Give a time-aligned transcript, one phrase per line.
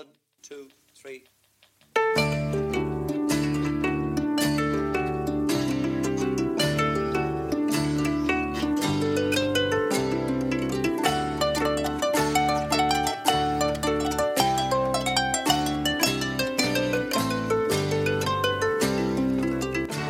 [0.00, 0.08] One,
[0.40, 1.24] two, three.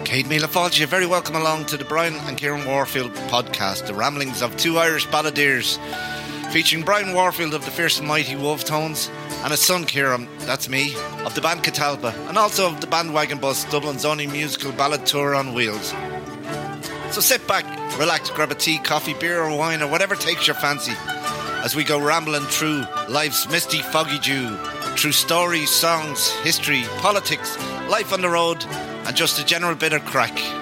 [0.05, 3.95] Céad míle fáilte, you're very welcome along to the Brian and Kieran Warfield podcast, the
[3.95, 5.81] ramblings of two Irish balladeers,
[6.53, 9.11] featuring Brian Warfield of the Fierce and Mighty Wolfe Tones
[9.43, 10.95] and his son Kieran, that's me,
[11.25, 15.35] of the band Catalpa, and also of the Bandwagon Bus, Dublin's only musical ballad tour
[15.35, 15.95] on wheels.
[17.11, 17.65] So sit back,
[17.99, 20.93] relax, grab a tea, coffee, beer, or wine, or whatever takes your fancy,
[21.65, 24.57] as we go rambling through life's misty, foggy dew,
[24.97, 28.65] through stories, songs, history, politics, life on the road,
[29.07, 30.60] and just a general bit of crack.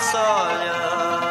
[0.00, 1.23] Sutri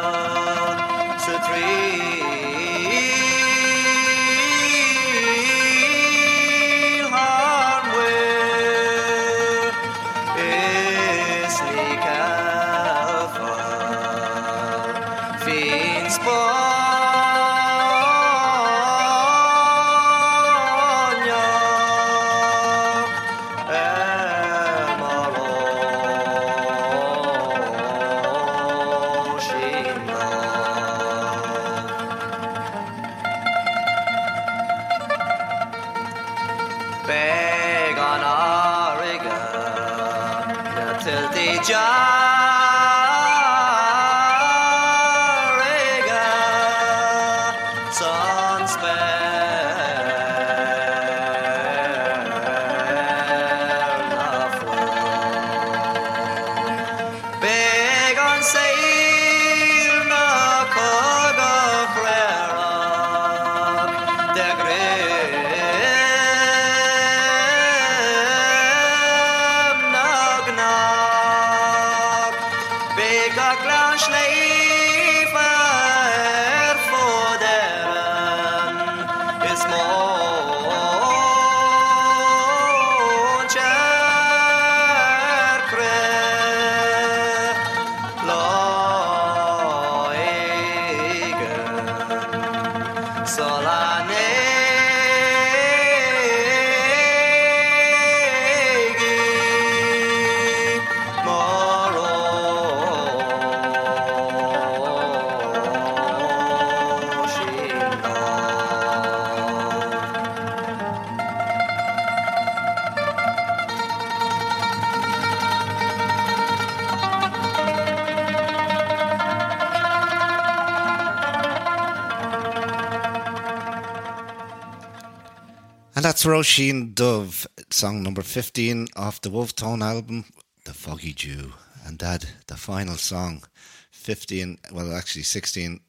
[126.04, 130.26] And that's Roisin Dubh, song number 15 off the Wolfe Tone album,
[130.66, 131.54] The Foggy Dew.
[131.86, 133.42] And Dad, the final song,
[133.90, 135.80] 15, well, actually 16,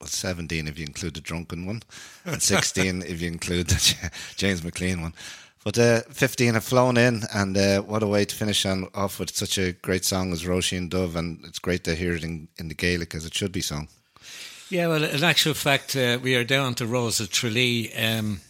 [0.00, 1.82] well, 17 if you include the drunken one,
[2.24, 5.12] and 16 if you include the James McLean one.
[5.62, 9.20] But uh, 15 have flown in, and uh, what a way to finish on off
[9.20, 11.14] with such a great song as Roisin Dubh.
[11.14, 13.88] And it's great to hear it in, in the Gaelic as it should be sung.
[14.70, 18.40] Yeah, well, in actual fact, uh, we are down to Rose of Tralee, um,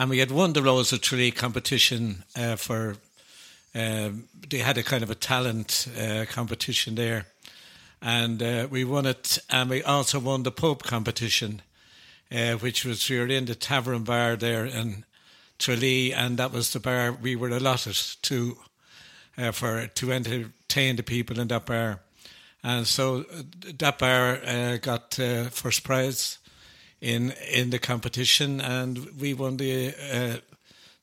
[0.00, 2.96] and we had won the Rose of Tralee competition uh, for.
[3.74, 7.26] Um, they had a kind of a talent uh, competition there,
[8.00, 9.38] and uh, we won it.
[9.50, 11.60] And we also won the Pope competition,
[12.32, 15.04] uh, which was we were in the Tavern Bar there in
[15.58, 18.56] Tralee, and that was the bar we were allotted to
[19.36, 22.00] uh, for to entertain the people in that bar.
[22.64, 23.26] and so
[23.78, 25.14] that bar got
[25.50, 26.38] first prize
[27.00, 30.36] in in the competition, and we won the uh,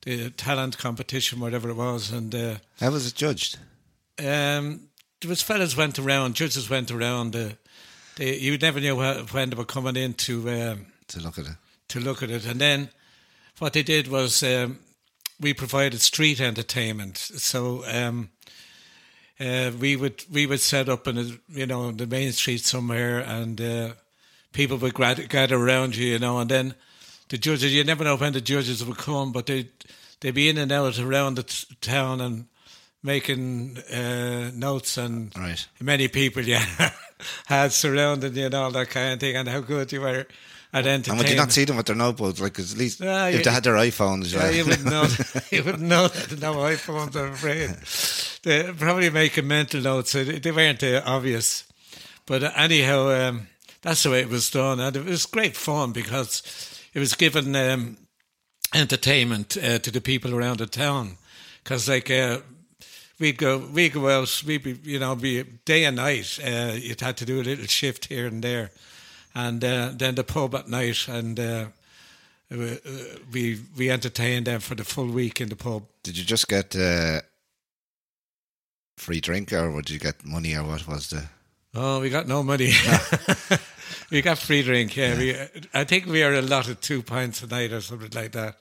[0.02, 2.34] the talent competition, whatever it was, and.
[2.34, 3.58] Uh, How was it judged?
[4.18, 4.80] um,
[5.20, 7.34] there was fellas went around, judges went around.
[7.34, 7.48] Uh,
[8.16, 11.46] they, you never knew wh- when they were coming in to um, To look at
[11.46, 11.56] it.
[11.88, 12.46] to look at it.
[12.46, 12.88] And then
[13.58, 14.78] what they did was um,
[15.40, 17.16] we provided street entertainment.
[17.18, 18.30] So um,
[19.40, 23.18] uh, we would we would set up in a, you know the main street somewhere,
[23.18, 23.92] and uh,
[24.52, 24.94] people would
[25.28, 26.74] gather around you, you know, and then
[27.28, 27.72] the judges.
[27.74, 29.68] You never know when the judges would come, but they
[30.20, 32.46] they'd be in and out around the t- town and
[33.02, 35.66] making uh, notes and Right.
[35.80, 36.64] many people, yeah,
[37.46, 40.26] had surrounded you and all that kind of thing, and how good you were
[40.72, 41.10] at entertaining.
[41.10, 42.40] And would you not see them with their notebooks?
[42.40, 44.56] Like, at least Ah, if you- they had their iPhones, Yeah, yeah.
[44.56, 45.06] you wouldn't know.
[45.50, 47.14] you wouldn't know that no iPhones.
[47.16, 47.70] I'm afraid
[48.42, 50.12] they probably making mental notes.
[50.12, 51.64] They weren't uh, obvious,
[52.26, 53.46] but anyhow, um,
[53.82, 56.42] that's the way it was done, and it was great fun because
[56.92, 57.96] it was given um,
[58.74, 61.16] entertainment uh, to the people around the town.
[61.62, 62.40] Because like uh,
[63.18, 66.38] we'd go, we go out, we be you know be day and night.
[66.44, 68.70] Uh, you'd had to do a little shift here and there,
[69.34, 71.38] and uh, then the pub at night and.
[71.38, 71.66] Uh,
[72.50, 72.76] uh,
[73.30, 75.82] we we entertained them for the full week in the pub.
[76.02, 76.74] Did you just get
[78.96, 81.28] free drink, or would you get money, or what was the?
[81.80, 82.72] Oh, we got no money.
[84.10, 84.96] we got free drink.
[84.96, 85.36] Yeah, we.
[85.72, 88.56] I think we are allotted two pints a night or something like that,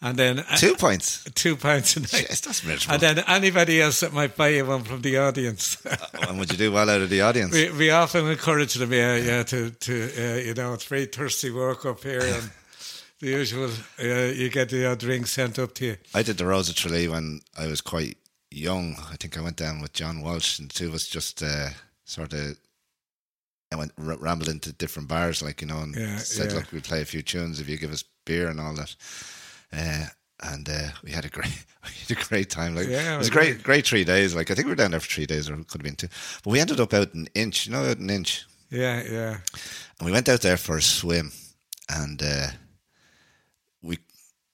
[0.00, 1.24] and then uh, Two points.
[1.34, 2.26] two pints a night.
[2.28, 2.94] Yes, that's miserable.
[2.94, 5.76] And then anybody else that might buy you one from the audience.
[6.28, 7.52] and would you do well out of the audience?
[7.52, 11.50] we we often encourage them, yeah, yeah, to to uh, you know, it's very thirsty
[11.50, 12.50] work up here, and
[13.20, 15.96] the usual, uh, you get the odd drink sent up to you.
[16.14, 18.16] I did the Rose of Tralee when I was quite
[18.50, 18.96] young.
[19.12, 21.70] I think I went down with John Walsh, and the two of us just uh,
[22.08, 22.56] sort of.
[23.70, 26.56] I went r- rambled into different bars, like you know, and Yeah, said, yeah.
[26.58, 28.96] "Look, we'll play a few tunes if you give us beer and all that."
[29.72, 30.06] Uh,
[30.40, 31.52] and uh, we had a great,
[31.84, 32.74] we had a great time.
[32.74, 34.34] Like Yeah, it was a great, great three days.
[34.34, 36.08] Like I think we were down there for three days, or could have been two.
[36.42, 39.36] But we ended up out in Inch, you know, out in Inch, Yeah, yeah.
[39.98, 41.30] and we went out there for a swim,
[41.90, 42.46] and uh,
[43.82, 43.98] we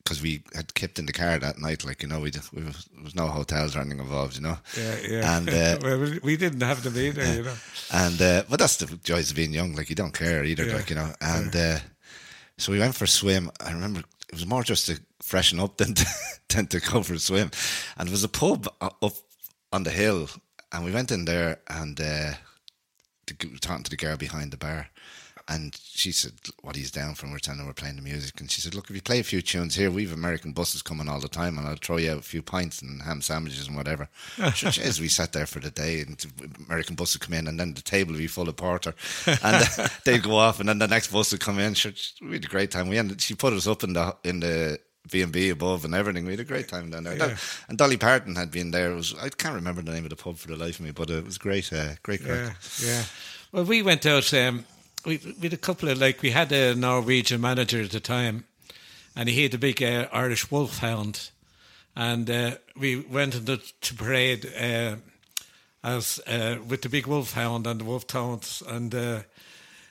[0.05, 2.73] because we had kept in the car that night, like you know, we, we there
[3.03, 4.59] was no hotels or anything involved, you know.
[4.77, 5.37] Yeah, yeah.
[5.39, 7.55] And uh, well, we- didn't have them either, you know.
[7.93, 9.75] and uh, but that's the joys of being young.
[9.75, 10.75] Like you don't care either, Yeah.
[10.77, 11.11] like you know.
[11.21, 11.79] And uh,
[12.59, 13.51] so we went for a swim.
[13.61, 16.07] I remember it was more just to freshen up than to,
[16.49, 17.51] than to go for a swim.
[17.97, 19.03] And there was a pub up
[19.73, 20.29] on the hill,
[20.71, 22.33] and we went in there and uh,
[23.63, 24.89] talking to the girl behind the bar.
[25.47, 26.33] And she said,
[26.63, 28.41] "What he's down for?" And we're telling her we're playing the music.
[28.41, 31.07] And she said, "Look, if you play a few tunes here, we've American buses coming
[31.07, 33.77] all the time, and I'll throw you out a few pints and ham sandwiches and
[33.77, 36.25] whatever." Jeez, we sat there for the day, and
[36.67, 38.95] American bus would come in, and then the table would be full of porter,
[39.27, 41.75] and uh, they'd go off, and then the next bus would come in.
[41.75, 41.93] Sure,
[42.23, 42.89] we had a great time.
[42.89, 43.21] We ended.
[43.21, 44.81] She put us up in the in the.
[45.11, 46.25] B and B above and everything.
[46.25, 47.19] We had a great time down there.
[47.19, 47.37] Yeah.
[47.69, 48.93] And Dolly Parton had been there.
[48.93, 50.93] It was I can't remember the name of the pub for the life of me,
[50.93, 51.71] but it was great.
[51.71, 52.57] Uh, great crack.
[52.81, 53.03] Yeah, yeah.
[53.53, 54.33] Well, we went out.
[54.33, 54.65] Um,
[55.05, 58.45] we we had a couple of like we had a Norwegian manager at the time,
[59.17, 61.31] and he had a big uh, Irish wolfhound,
[61.97, 64.97] and uh, we went into to parade uh,
[65.83, 69.21] as uh, with the big wolfhound and the wolf wolfhounds, and uh,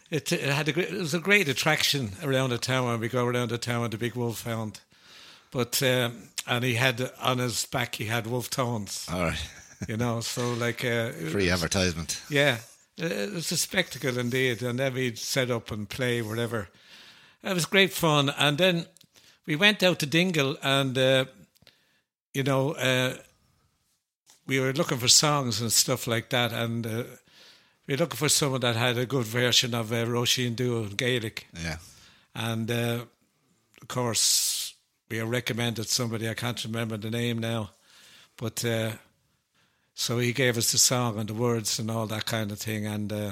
[0.10, 3.08] it, it had a great, it was a great attraction around the town when we
[3.10, 4.80] go around the town with the big wolfhound.
[5.52, 9.50] But um, and he had on his back he had Wolfe Tones, All right.
[9.88, 10.22] you know.
[10.22, 12.20] So like uh, Free advertisement.
[12.30, 12.58] yeah,
[12.98, 14.62] it's a spectacle indeed.
[14.62, 16.70] And then we'd set up and play whatever.
[17.44, 18.30] It was great fun.
[18.38, 18.86] And then
[19.46, 21.26] we went out to Dingle and, uh,
[22.34, 23.16] you know, uh,
[24.46, 26.52] we were looking for songs and stuff like that.
[26.52, 27.04] And uh,
[27.88, 30.96] we were looking for someone that had a good version of uh, Roisin Dubh in
[30.96, 31.48] Gaelic.
[31.54, 31.78] Yeah.
[32.36, 33.06] And uh,
[33.82, 34.74] of course,
[35.10, 37.72] we recommended somebody, I can't remember the name now,
[38.38, 38.94] but uh,
[39.94, 42.86] so he gave us the song and the words and all that kind of thing.
[42.88, 43.32] And uh,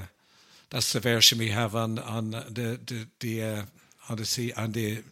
[0.69, 3.61] that's the version we have on on the the, the uh,
[4.09, 5.03] on the C, on the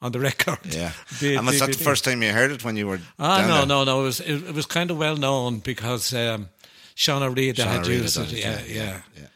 [0.00, 0.58] on the record.
[0.64, 0.92] Yeah.
[1.20, 3.56] The and was that the first time you heard it when you were Ah, no,
[3.58, 3.66] there?
[3.66, 4.00] no, no.
[4.00, 6.48] It was it, it was kind of well known because um,
[6.96, 8.32] Seán Ó Riada had used it.
[8.32, 9.00] Yeah, yeah, yeah.
[9.16, 9.28] yeah.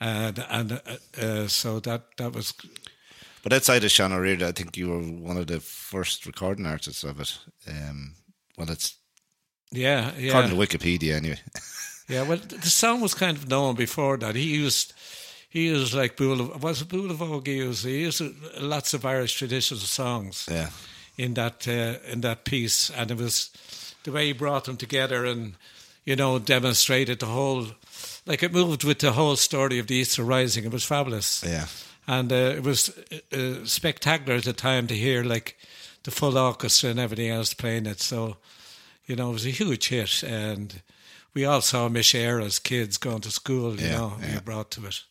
[0.00, 2.54] And and uh, uh, so that that was
[3.42, 6.66] But outside of Seán Ó Riada, I think you were one of the first recording
[6.66, 7.38] artists of it.
[7.68, 8.14] Um,
[8.58, 8.96] well, it's
[9.70, 10.28] yeah yeah.
[10.28, 11.38] according to Wikipedia anyway.
[12.08, 14.36] Yeah, well, the song was kind of known before that.
[14.36, 14.92] He used,
[15.48, 17.84] he used like Boule, was it Boulevard he used?
[17.84, 18.22] He used
[18.60, 20.70] lots of Irish traditional songs yeah.
[21.18, 23.50] in that uh, in that piece, and it was
[24.04, 25.54] the way he brought them together and
[26.04, 27.66] you know demonstrated the whole
[28.24, 30.64] like it moved with the whole story of the Easter Rising.
[30.64, 31.42] It was fabulous.
[31.44, 31.66] Yeah.
[32.06, 32.90] and uh, it was
[33.32, 35.56] uh, uh, spectacular at the time to hear like
[36.04, 38.00] the full orchestra and everything else playing it.
[38.00, 38.36] So,
[39.06, 40.82] you know, it was a huge hit, and
[41.34, 43.74] we all saw Air as kids going to school.
[43.80, 44.34] You Yeah, know, yeah.
[44.34, 45.04] we brought to it,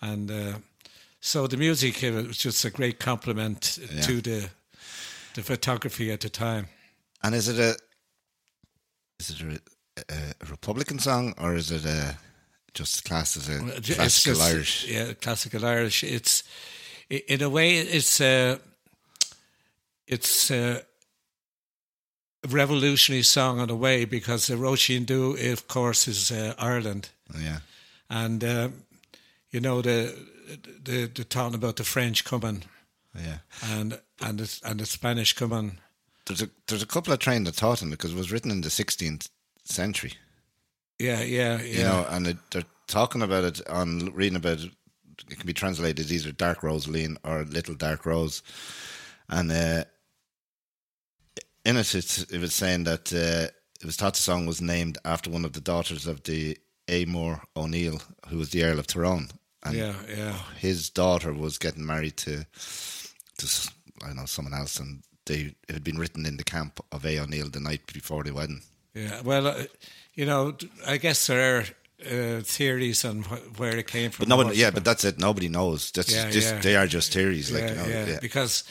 [0.00, 0.58] and uh,
[1.20, 4.02] so the music it was just a great compliment Yeah.
[4.02, 4.50] to the
[5.34, 6.66] the photography at the time.
[7.22, 7.76] And is it a
[9.18, 12.16] is it a, a, a Republican song or is it a
[12.74, 14.86] just classed as a It's classical just- Irish?
[14.88, 16.02] Yeah, classical Irish.
[16.04, 16.42] It's
[17.10, 18.58] in a way it's a
[20.06, 20.82] it's a
[22.48, 27.60] revolutionary song in a way because the Roisin Dubh, of course, is uh, Ireland, Yeah.
[28.08, 28.68] and uh,
[29.50, 30.14] you know the
[30.84, 32.64] the the talking about the French coming
[33.14, 33.38] Yeah.
[33.62, 35.78] and and the, and the Spanish coming.
[36.26, 38.60] There's a there's a couple of trained that taught him because it was written in
[38.62, 39.28] the 16th
[39.64, 40.12] century.
[40.98, 41.78] Yeah, yeah, yeah.
[41.78, 44.70] You know, and it, they're talking about it on reading about it.
[45.30, 48.42] It can be translated as either Dark Rosaleen or Little Dark Rose,
[49.28, 49.84] and uh,
[51.64, 53.50] in it, it's, it was saying that uh,
[53.80, 56.56] it was thought the song was named after one of the daughters of the
[56.88, 59.28] Amor O'Neill, who was the Earl of Tyrone,
[59.64, 60.34] and yeah, yeah.
[60.58, 62.44] his daughter was getting married to
[63.38, 63.70] to
[64.02, 67.04] I don't know someone else, and they it had been written in the camp of
[67.04, 68.62] A O'Neill the night before the wedding.
[68.94, 69.64] Yeah, well, uh,
[70.14, 71.64] you know, I guess there are
[72.04, 74.24] uh, theories on wh- where it came from.
[74.24, 75.18] But no one, yeah, but that's it.
[75.18, 75.92] Nobody knows.
[75.92, 76.60] That's Yeah, just yeah.
[76.60, 77.86] they are just theories, like yeah, you know.
[77.88, 78.18] yeah, yeah.
[78.20, 78.64] because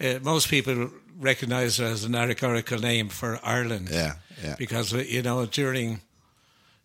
[0.00, 3.88] uh, most people recognise it as an allegorical name for Ireland.
[3.90, 4.56] Yeah, yeah.
[4.58, 6.00] Because uh, you know during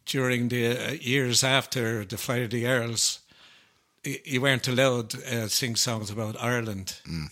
[0.06, 3.20] during the uh, years after the flight of the Earls,
[4.04, 7.30] you weren't allowed to uh, sing songs about Ireland, Mm.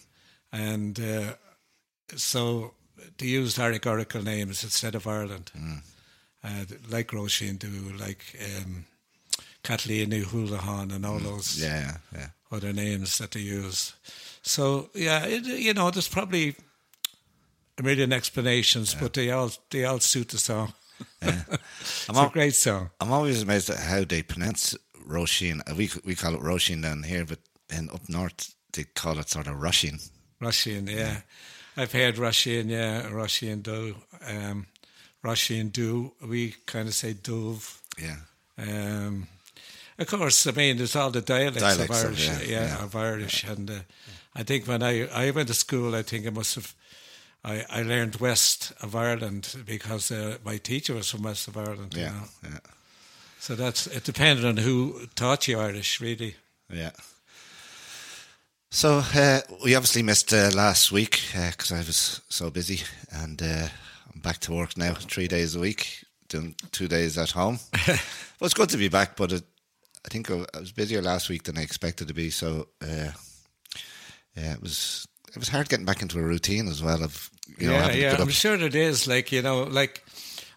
[0.52, 1.34] and uh,
[2.16, 2.74] so
[3.18, 5.82] they used allegorical names instead of Ireland, Mm.
[6.44, 8.24] uh, like Roisin Dubh, like
[8.58, 8.86] um,
[9.64, 11.64] Kathleen Houlihan, and all those Mm.
[11.64, 12.30] yeah, yeah.
[12.52, 13.94] other names that they use.
[14.42, 16.56] So yeah, it, you know, there's probably
[17.80, 20.74] a million explanations, but they all they all suit the song.
[21.22, 22.90] it's al- a great song.
[23.00, 24.76] I'm always amazed at how they pronounce
[25.08, 25.62] Roisin.
[25.78, 29.48] We we call it Roisin down here, but then up north they call it sort
[29.48, 30.00] of Russian.
[30.42, 31.22] Russian, yeah.
[31.78, 33.96] I've heard Russian, yeah, Russian do,
[34.28, 34.68] um,
[35.24, 36.12] Russian do.
[36.22, 37.82] We kind of say dove.
[37.98, 38.18] Yeah,
[38.58, 39.28] Um,
[39.98, 42.84] of course, I mean, there's all the dialects, Dialects of of- Irish, yeah, yeah, yeah.
[42.84, 43.80] of Irish, and uh,
[44.36, 46.74] I think when I I went to school, I think I must have.
[47.44, 51.94] I, I learned west of Ireland because uh, my teacher was from west of Ireland.
[51.96, 52.24] you yeah, know.
[52.44, 52.60] yeah,
[53.40, 56.36] So that's it depended on who taught you Irish, really.
[56.74, 56.92] yeah.
[58.72, 62.82] So uh, we obviously missed uh, last week because I was so busy,
[63.12, 63.68] and uh,
[64.14, 67.60] I'm back to work now, three days a week, doing two days at home.
[67.88, 67.98] well,
[68.42, 69.44] it's good to be back, but it,
[70.06, 72.30] I think I I was busier last week than I expected to be.
[72.30, 73.12] So uh,
[74.36, 77.04] yeah, it was it was hard getting back into a routine as well.
[77.04, 78.18] Of you know, yeah, having to yeah.
[78.20, 79.08] I'm sure it is.
[79.08, 80.04] Like you know, like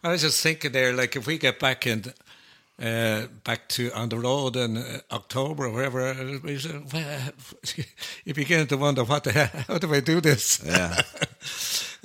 [0.03, 2.05] I was just thinking there, like if we get back in,
[2.81, 6.15] uh, back to on the road in uh, October or wherever, uh,
[8.25, 10.61] you begin to wonder what the hell, how do I do this?
[10.65, 11.03] Yeah.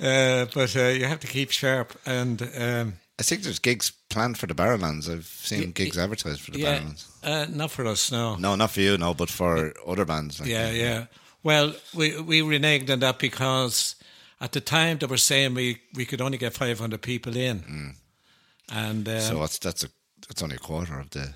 [0.00, 2.42] uh, but uh, you have to keep sharp and.
[2.56, 5.12] Um, I think there's gigs planned for the Barrowlands.
[5.12, 7.06] I've seen gigs advertised for the yeah, Barrowlands.
[7.24, 8.36] uh, not for us, no.
[8.36, 10.38] No, not for you, no, but for other bands.
[10.38, 11.06] Like Yeah, yeah.
[11.48, 13.96] Well, we we reneged on that because
[14.40, 17.94] at the time they were saying we, we could only get 500 people in.
[18.70, 19.20] And um, Mm.
[19.20, 19.88] So what's that's a
[20.28, 21.32] that's only a quarter of the.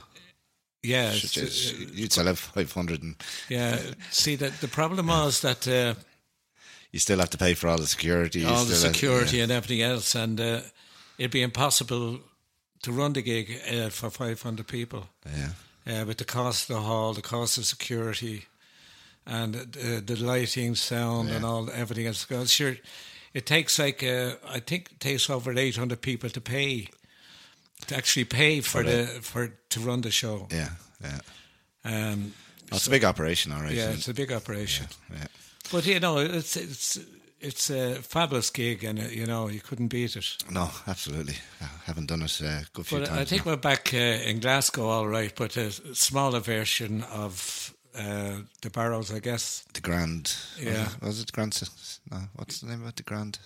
[0.83, 3.15] yeah, it's- you, you'd have five hundred, and
[3.49, 3.79] yeah.
[4.11, 5.95] See, that the problem was that uh,
[6.91, 8.45] you still have to pay for all the security.
[8.45, 10.61] all the still have- security and everything else, and uh,
[11.19, 12.19] it'd be impossible
[12.83, 15.03] to run the gig uh, for 500 people.
[15.25, 15.53] Yeah,
[16.03, 18.45] uh, with the cost of the hall, the cost of security,
[19.27, 22.27] and the, the lighting, sound, and all everything else.
[22.51, 22.77] Sure,
[23.35, 26.89] it takes like uh, I think it takes over eight hundred people to pay
[27.87, 30.49] to actually pay for, For the for to run the show.
[30.51, 31.21] yeah, yeah.
[31.85, 32.33] Um,
[32.71, 33.75] Oh, it's a big operation, all right.
[33.77, 35.17] yeah, it's a big operation, it?
[35.19, 35.27] yeah.
[35.71, 36.99] but you know it's it's
[37.39, 40.37] it's a fabulous gig, and uh, you know you couldn't beat it.
[40.51, 41.35] No, absolutely.
[41.61, 43.21] I haven't done it uh, a good few But times.
[43.21, 43.53] I think now.
[43.53, 49.13] we're back uh, in Glasgow, all right, but a smaller version of uh, the Barrows,
[49.13, 49.65] I guess.
[49.75, 50.23] the Grand.
[50.57, 50.89] was Yeah.
[50.91, 51.61] it- was it Grand?
[52.11, 52.97] No, what's the name of it?
[52.97, 53.39] The Grand,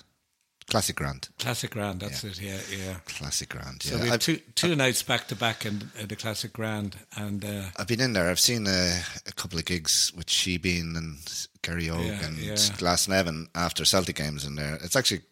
[0.69, 2.41] Classic Grand, Classic Grand, that's it.
[2.41, 2.95] Yeah, yeah.
[3.07, 3.85] Classic Grand.
[3.85, 3.91] yeah.
[3.91, 4.03] So yeah.
[4.03, 7.45] we have I've, two two nights back to back in, in the Classic Grand, and
[7.45, 8.29] uh, I've been in there.
[8.31, 11.19] I've seen uh, a couple of gigs with Shebean and
[11.63, 12.55] Gary Oak Yeah, and yeah.
[12.55, 14.77] Glasnevin after Celtic games in there.
[14.83, 15.23] It's actually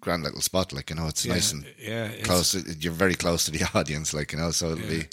[0.00, 0.70] grand little spot.
[0.74, 2.54] Like you know, it's Yeah, nice and yeah, close.
[2.54, 4.12] You're very close to the audience.
[4.12, 5.04] Like you know, so it'll be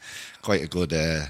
[0.41, 1.27] quite a good, uh,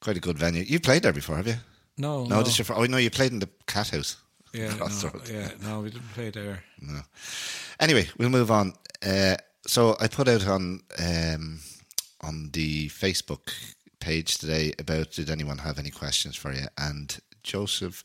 [0.00, 0.62] quite a good venue.
[0.62, 1.56] You've played there before, have you?
[1.98, 2.42] No, No, no.
[2.42, 4.16] this your oh no, you played in the Cat House.
[4.52, 4.88] yeah, no,
[5.30, 6.62] yeah, no, we didn't play there.
[6.80, 7.00] No.
[7.78, 8.72] Anyway, we'll move on.
[9.04, 11.60] Uh, so I put out on um,
[12.22, 13.52] on the Facebook
[14.00, 16.66] page today about did anyone have any questions for you?
[16.78, 18.04] And Joseph,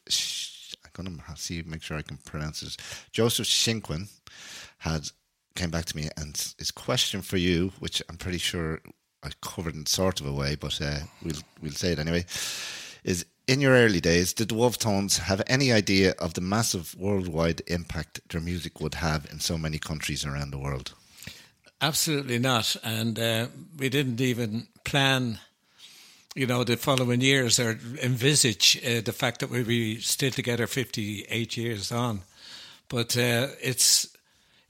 [0.83, 2.77] I'm going to see make sure I can pronounce this.
[3.11, 4.09] Joseph Shinquin
[4.79, 5.09] had
[5.55, 8.81] came back to me and his question for you, which I'm pretty sure
[9.25, 12.25] I covered in sort of a way, but uh, we'll we'll say it anyway.
[13.03, 16.95] Is in your early days, did the Wolfe Tones have any idea of the massive
[16.97, 20.93] worldwide impact their music would have in so many countries around the world?
[21.81, 22.75] Absolutely not.
[22.83, 25.39] And uh, we didn't even plan,
[26.33, 30.67] you know, the following years or envisage uh, the fact that we'd be still together
[30.67, 32.21] 58 years on.
[32.87, 34.14] But uh, it's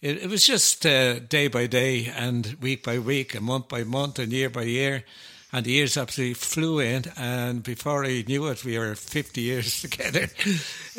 [0.05, 3.83] it, it was just uh, day by day and week by week and month by
[3.83, 5.03] month and year by year.
[5.51, 7.05] And the years absolutely flew in.
[7.17, 10.27] And before I knew it, we were 50 years together.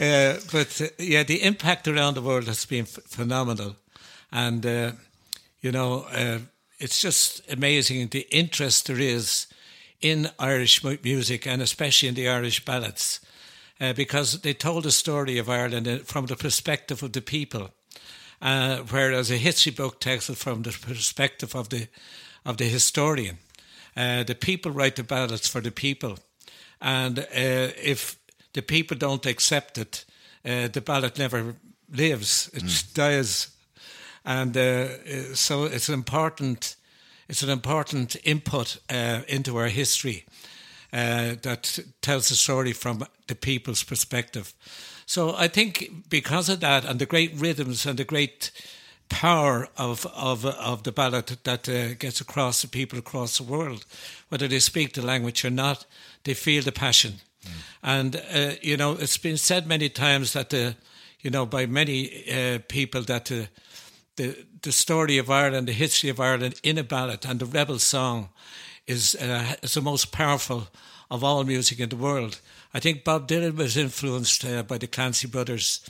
[0.00, 3.76] uh, but uh, yeah, the impact around the world has been f- phenomenal.
[4.32, 4.92] And uh,
[5.60, 6.38] you know, uh,
[6.78, 9.46] it's just amazing the interest there is
[10.00, 13.20] in Irish mu- music and especially in the Irish ballads
[13.80, 17.70] uh, because they told a story of Ireland uh, from the perspective of the people,
[18.42, 21.88] uh, whereas a history book tells it from the perspective of the
[22.44, 23.38] of the historian.
[23.96, 26.18] Uh, the people write the ballads for the people,
[26.80, 27.24] and uh,
[27.82, 28.16] if
[28.52, 30.04] the people don't accept it,
[30.44, 31.56] uh, the ballad never
[31.90, 33.56] lives; it dies
[34.26, 36.76] and uh, uh, so it's an important
[37.28, 40.24] it's an important input uh, into our history
[40.92, 44.52] uh, that tells the story from the people's perspective.
[45.06, 48.50] So I think because of that and the great rhythms and the great
[49.08, 53.86] power of of of the ballad that uh, gets across to people across the world,
[54.28, 55.86] whether they speak the language or not,
[56.22, 57.20] they feel the passion.
[57.82, 60.74] And uh, you know, it's been said many times that the
[61.20, 63.48] you know by many uh, people that the
[64.16, 67.78] the the story of Ireland, the history of Ireland in a ballad and the rebel
[67.78, 68.28] song
[68.86, 70.66] is uh, is the most powerful
[71.08, 72.40] of all music in the world.
[72.76, 75.80] I think Bob Dylan was influenced uh, by the Clancy brothers,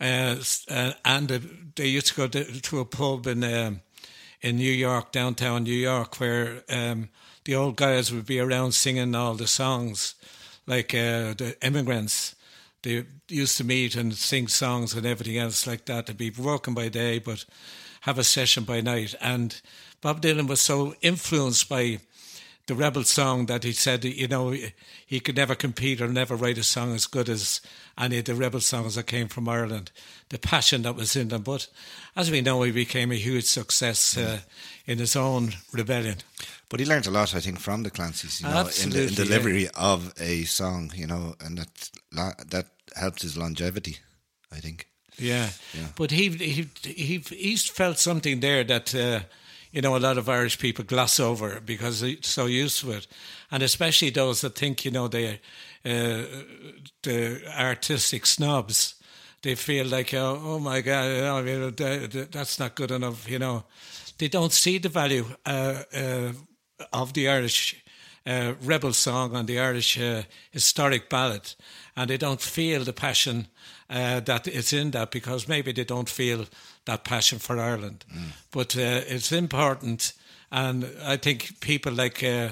[0.00, 0.36] uh,
[0.70, 1.40] uh, and uh,
[1.74, 3.80] they used to go to, to a pub in um,
[4.40, 7.08] in New York, downtown New York, where um,
[7.44, 10.14] the old guys would be around singing all the songs,
[10.64, 12.36] like uh, the immigrants.
[12.82, 16.06] They used to meet and sing songs and everything else like that.
[16.06, 17.46] They'd be working by day, but
[18.02, 19.16] have a session by night.
[19.20, 19.60] And
[20.00, 21.98] Bob Dylan was so influenced by
[22.68, 24.54] the rebel song that he said, you know,
[25.06, 27.62] he could never compete or never write a song as good as
[27.98, 29.90] any of the rebel songs that came from Ireland.
[30.28, 31.42] The passion that was in them.
[31.42, 31.66] But
[32.14, 34.40] as we know, he became a huge success uh,
[34.86, 36.18] in his own rebellion.
[36.68, 38.66] But he learned a lot, I think, from the Clancy's, you know, in the in
[38.66, 41.90] Absolutely, delivery of a song, you know, and that
[42.50, 43.96] that helped his longevity,
[44.52, 44.86] I think.
[45.16, 45.48] Yeah.
[45.72, 45.88] Yeah.
[45.96, 49.20] But he he he he's felt something there that uh,
[49.72, 53.06] you know a lot of Irish people gloss over because they're so used to it,
[53.50, 55.40] and especially those that think you know they
[55.84, 56.24] uh,
[57.02, 58.94] the artistic snobs.
[59.42, 62.74] They feel like oh, oh my god, you know, I mean, th- th- that's not
[62.74, 63.28] good enough.
[63.28, 63.64] You know,
[64.18, 66.32] they don't see the value uh, uh,
[66.92, 67.76] of the Irish
[68.26, 71.54] uh, rebel song and the Irish uh, historic ballad,
[71.96, 73.46] and they don't feel the passion
[73.90, 76.46] uh, it's in that because maybe they don't feel
[76.84, 78.04] that passion for Ireland.
[78.50, 80.12] But uh, it's important,
[80.50, 82.22] and I think people like.
[82.22, 82.50] Uh,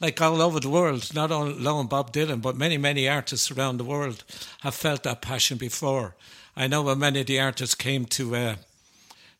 [0.00, 3.76] like all over the world, not only alone Bob Dylan, but many, many artists around
[3.76, 4.24] the world
[4.62, 6.16] have felt that passion before.
[6.56, 8.54] I know when many of the artists came to uh,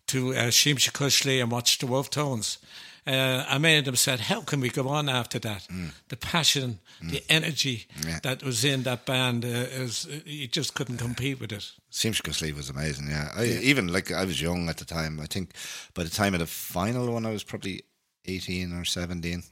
[0.06, 2.58] to uh, Siamsa Cois Laoi and watched the Wolfe Tones.
[3.04, 5.66] Uh, and many of them said, How can we go on after that?
[6.08, 8.20] The passion, the energy Yeah.
[8.22, 11.72] that was in that band, uh, is, you just couldn't compete with it.
[11.90, 13.32] Siamsa Cois Laoi was amazing, yeah.
[13.36, 15.18] I, Even like I was young at the time.
[15.20, 15.50] I think
[15.94, 17.82] by the time of the final one, I was probably
[18.26, 19.42] 18 or 17,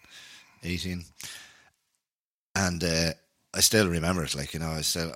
[0.62, 1.04] 18.
[2.54, 3.10] And uh,
[3.54, 4.34] I still remember it.
[4.34, 5.12] Like, you know, I still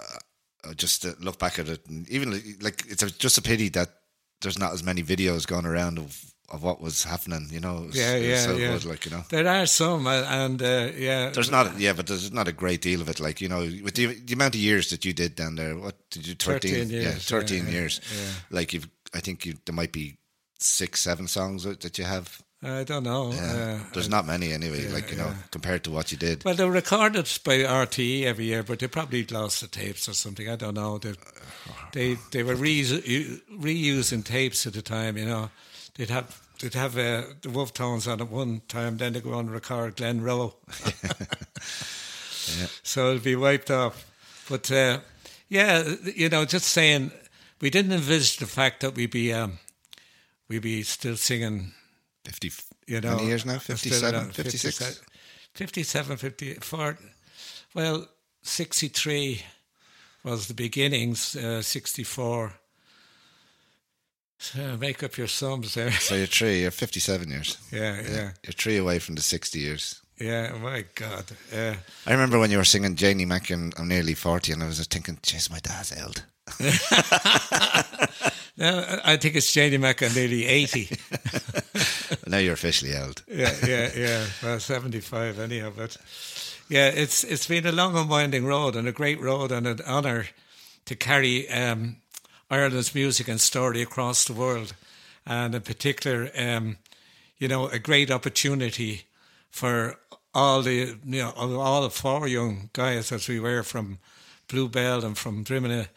[0.68, 1.86] I just uh, look back at it.
[1.88, 3.90] And even like- like, it's a, just a pity that
[4.40, 7.78] there's not as many videos going around of, of what was happening, you know.
[7.78, 8.72] It was, Yeah, yeah, so yeah.
[8.72, 9.24] good, like, you know.
[9.30, 11.30] There are some, uh, and uh, yeah.
[11.30, 13.20] There's not, yeah, but there's not a great deal of it.
[13.20, 15.96] Like you know, with the, the amount of years that you did down there, what
[16.11, 16.35] did you?
[16.35, 18.00] 13 yeah, years, thirteen yeah, years.
[18.14, 18.30] yeah.
[18.50, 20.16] Like you've, I think you there might be
[20.59, 23.30] six, seven songs that you have I don't know.
[23.33, 23.80] Yeah.
[23.83, 25.35] Uh, There's not many anyway, like, you know, yeah.
[25.50, 26.44] compared to what you did.
[26.44, 30.14] well, they were recorded by RTE every year, but they probably lost the tapes or
[30.14, 30.48] something.
[30.48, 30.96] I don't know.
[30.98, 31.12] They
[31.92, 33.02] they, they were reus-
[33.52, 35.18] reusing tapes at the time.
[35.18, 35.50] You know,
[35.96, 39.35] they'd have they'd have uh, the Wolfe Tones on at one time, then they go
[39.35, 40.54] on record Glenroe.
[42.83, 44.11] So it'll be wiped off.
[44.48, 45.00] But uh,
[45.48, 47.11] yeah, you know, just saying,
[47.61, 49.59] we didn't envisage the fact that we'd be um,
[50.48, 51.72] we'd be still singing
[52.24, 52.52] 50,
[52.87, 53.16] you know.
[53.16, 53.59] many years now?
[53.59, 55.02] still 57, around 56?
[55.54, 56.98] 57, 54.
[57.74, 58.09] Well,
[58.42, 59.42] 63
[60.24, 62.52] was the beginnings, uh, 64.
[64.80, 65.90] Make up your sums there.
[65.92, 67.59] So you're three, you're 57 years.
[67.72, 70.00] Yeah, yeah, You're three away from the 60 years.
[70.20, 70.52] yeah.
[70.61, 71.24] My God.
[71.52, 71.76] Yeah.
[72.07, 74.76] I remember when you were singing Janie Mac and I'm nearly 40 and I was
[74.78, 76.24] just thinking, jeez, my dad's old.
[78.57, 80.90] No, I think it's Janie Mac I'm nearly 80.
[82.28, 83.22] Now you're officially old.
[83.28, 84.26] yeah, yeah, yeah.
[84.42, 85.72] Well, seventy-five anyhow.
[85.76, 85.96] But
[86.68, 89.80] yeah, it's it's been a long and winding road, and a great road, and an
[89.87, 90.26] honour
[90.87, 91.96] to carry um,
[92.50, 94.74] Ireland's music and story across the world,
[95.26, 96.78] and in particular, um,
[97.38, 99.02] you know, a great opportunity
[99.50, 99.98] for
[100.35, 103.98] all the you know all the four young guys as we were from
[104.48, 105.88] Bluebell and from Drimnagh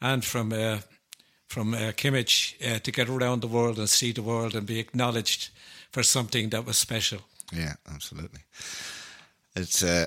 [0.00, 0.52] and from.
[0.52, 0.78] Uh,
[1.52, 4.78] from uh, Kimmage uh, to get around the world and see the world and be
[4.78, 5.50] acknowledged
[5.90, 7.18] for something that was special.
[7.52, 8.40] Yeah, absolutely.
[9.54, 10.06] It's uh,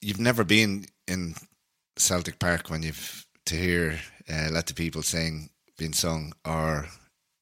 [0.00, 1.34] you've never been in
[1.96, 6.86] Celtic Park when you've to hear uh, let the people sing being sung or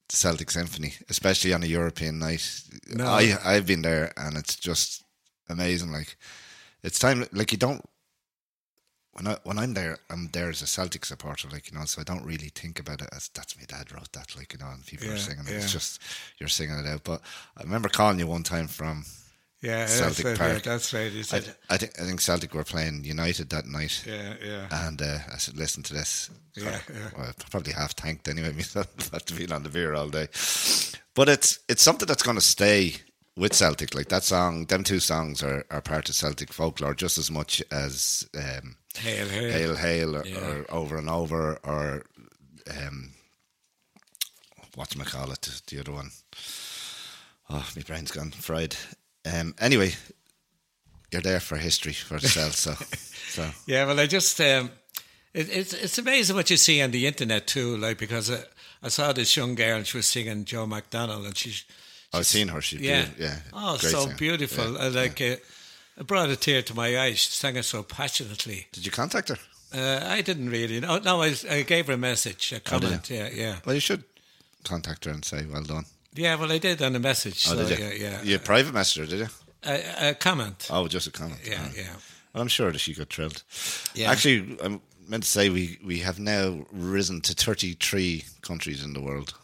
[0.09, 2.63] the Celtic Symphony, especially on a European night.
[2.89, 3.07] No.
[3.07, 5.05] I I've been there and it's just
[5.49, 5.93] amazing.
[5.93, 6.17] Like
[6.83, 7.27] it's time.
[7.33, 7.85] Like you don't.
[9.13, 12.01] When I when I'm there, I'm there as a Celtic supporter, like you know, so
[12.01, 14.71] I don't really think about it as that's my dad wrote that, like you know,
[14.73, 15.51] and people are singing it.
[15.51, 15.57] yeah.
[15.57, 16.01] It's just
[16.39, 17.03] you're singing it out.
[17.05, 17.21] But
[17.57, 19.05] I remember calling you one time from
[19.63, 20.63] Yeah, Celtic that's, right, yeah, Park.
[20.63, 21.13] that's right.
[21.35, 25.19] I, I think I think Celtic were playing United that night, yeah, yeah, and uh,
[25.31, 27.11] I said, "Listen to this." Yeah, yeah.
[27.17, 30.29] Well, probably half tanked anyway myself after being on the beer all day.
[31.15, 32.95] But it's it's something that's going to stay
[33.37, 33.95] with Celtic.
[33.95, 37.63] Like that song, them two songs are, are part of Celtic folklore just as much
[37.71, 39.53] as um, hail, hail.
[39.53, 40.39] "Hail Hail" or, Yeah.
[40.39, 42.05] or "Over and Over" or
[42.79, 43.11] um,
[44.75, 45.49] what do call it?
[45.67, 46.13] The other one.
[47.51, 48.77] Oh, my brain's gone fried.
[49.25, 49.93] Um, anyway,
[51.11, 52.55] you're there for history for itself.
[52.55, 52.73] So,
[53.29, 54.71] so Yeah, well, I just um,
[55.35, 57.77] it, it's it's amazing what you see on the internet too.
[57.77, 58.43] Like because I,
[58.83, 61.53] I saw this young girl and she was singing Joe McDonnell and she,
[62.13, 62.61] I've seen her.
[62.61, 63.25] She's yeah, beautiful.
[63.25, 64.17] yeah, oh, so singer.
[64.17, 64.73] beautiful.
[64.73, 65.37] Yeah, I like uh,
[65.99, 67.19] it brought a tear to my eyes.
[67.19, 68.67] She sang it so passionately.
[68.73, 69.37] Did you contact her?
[69.73, 70.81] Uh, I didn't really.
[70.81, 73.09] No, no, I, I gave her a message, a Oh, comment.
[73.11, 74.03] yeah, yeah, Well, you should
[74.65, 75.85] contact her and say well done.
[76.15, 76.37] Yeah.
[76.37, 77.47] Well, I did on a message.
[77.49, 77.85] Oh, so, did you?
[77.85, 78.23] Yeah, yeah.
[78.23, 79.29] You private message her, did you?
[79.65, 80.69] A, a comment.
[80.71, 81.41] Oh, just a comment.
[81.45, 81.73] Yeah, Oh.
[81.77, 81.93] yeah.
[82.33, 83.43] Well, I'm sure that she got thrilled.
[83.95, 84.11] Yeah.
[84.11, 89.01] Actually, I meant to say we, we have now risen to 33 countries in the
[89.01, 89.35] world.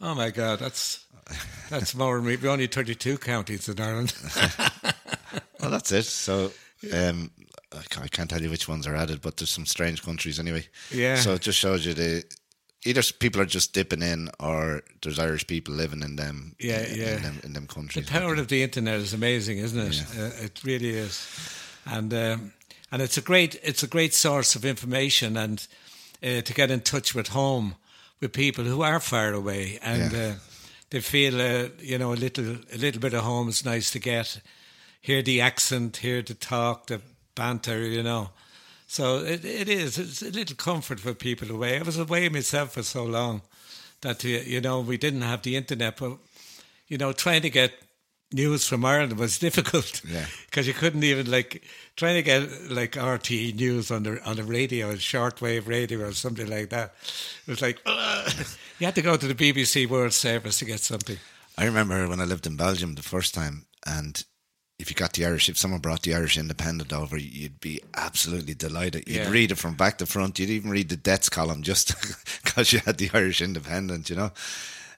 [0.00, 1.04] Oh my God, that's
[1.70, 2.16] that's more.
[2.16, 4.12] than we- We're only thirty-two counties in Ireland.
[5.60, 6.04] Well, that's it.
[6.04, 6.52] So,
[6.92, 7.30] um,
[7.72, 10.66] I can't tell you which ones are added, but there's some strange countries anyway.
[10.92, 11.16] Yeah.
[11.16, 12.24] So it just shows you the
[12.86, 16.54] either people are just dipping in, or there's Irish people living in them.
[16.58, 17.16] Yeah, in, yeah.
[17.16, 18.08] In them, in them The countries.
[18.08, 20.04] power of the internet is amazing, isn't it?
[20.18, 21.26] Uh, it really is,
[21.84, 22.52] and um,
[22.90, 25.66] and it's a great it's a great source of information and
[26.22, 27.74] uh, to get in touch with home
[28.20, 30.28] with people who are far away and Yeah.
[30.28, 30.34] uh,
[30.90, 33.98] they feel uh, you know a little a little bit of home is nice to
[33.98, 34.40] get.
[35.00, 37.00] Hear the accent, hear the talk, the
[37.34, 38.30] banter, you know.
[38.86, 39.98] So it, it is.
[39.98, 41.78] It's a little comfort for people away.
[41.78, 43.42] I was away myself for so long
[44.02, 46.18] that you know we didn't have the internet, but
[46.86, 47.72] you know trying to get
[48.32, 50.02] news from Ireland was difficult.
[50.04, 50.26] Yeah.
[50.46, 51.62] because you couldn't even like
[51.96, 56.48] trying to get like RTE news on the on the radio, shortwave radio or something
[56.48, 56.94] like that.
[57.46, 57.80] It was like
[58.78, 61.18] you had to go to the BBC World Service to get something.
[61.58, 64.22] I remember when I lived in Belgium the first time, and
[64.78, 68.54] if you got the Irish, if someone brought the Irish Independent over, you'd be absolutely
[68.54, 69.04] delighted.
[69.08, 69.30] You'd Yeah.
[69.30, 70.38] read it from back to front.
[70.38, 71.94] You'd even read the debts column just
[72.44, 74.32] because you had the Irish Independent, you know.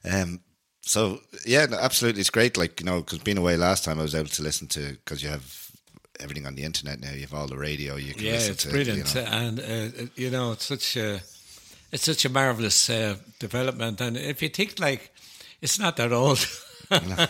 [0.03, 0.41] Um,
[0.81, 2.57] so yeah, no, absolutely, it's great.
[2.57, 5.21] Like you know, because being away last time, I was able to listen to because
[5.23, 5.71] you have
[6.19, 7.11] everything on the internet now.
[7.11, 7.95] You have all the radio.
[7.95, 8.69] You can Yeah, listen it's to.
[8.69, 9.27] brilliant, You know.
[9.27, 11.21] and uh, you know it's such a
[11.91, 14.01] it's such a marvelous uh, development.
[14.01, 15.11] And if you think like
[15.61, 16.45] it's not that old.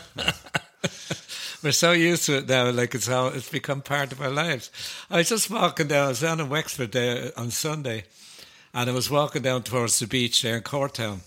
[1.63, 4.71] We're so used to it now, like it's how it's become part of our lives.
[5.09, 8.05] I was just walking down, I was down in Wexford there on Sunday,
[8.73, 11.19] and I was walking down towards the beach there in Courtown.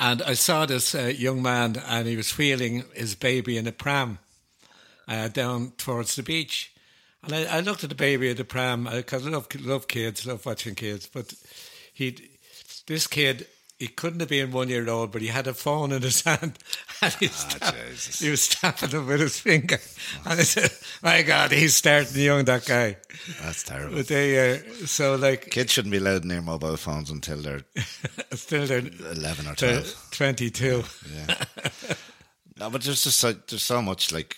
[0.00, 3.72] And I saw this uh, young man, and he was wheeling his baby in a
[3.72, 4.18] pram
[5.06, 6.72] uh, down towards the beach.
[7.22, 10.26] And I, I looked at the baby in the pram because I love love kids,
[10.26, 11.08] love watching kids.
[11.12, 11.34] But
[11.92, 12.16] he,
[12.86, 13.46] this kid,
[13.78, 16.58] he couldn't have been one year old, but he had a phone in his hand,
[17.02, 18.18] and he, sta- Jesus.
[18.18, 19.78] he was tapping it with his finger.
[20.24, 20.70] And I said,
[21.02, 22.96] "My God, he's starting young, that guy."
[23.40, 23.96] That's terrible.
[23.96, 27.62] But they, uh, so like, Kids shouldn't be allowed near mobile phones until they're
[28.32, 28.78] still they're
[29.12, 30.08] 11 or 12.
[30.10, 30.82] 22.
[31.14, 31.34] Yeah.
[32.58, 34.36] no, but there's just so, there's so much like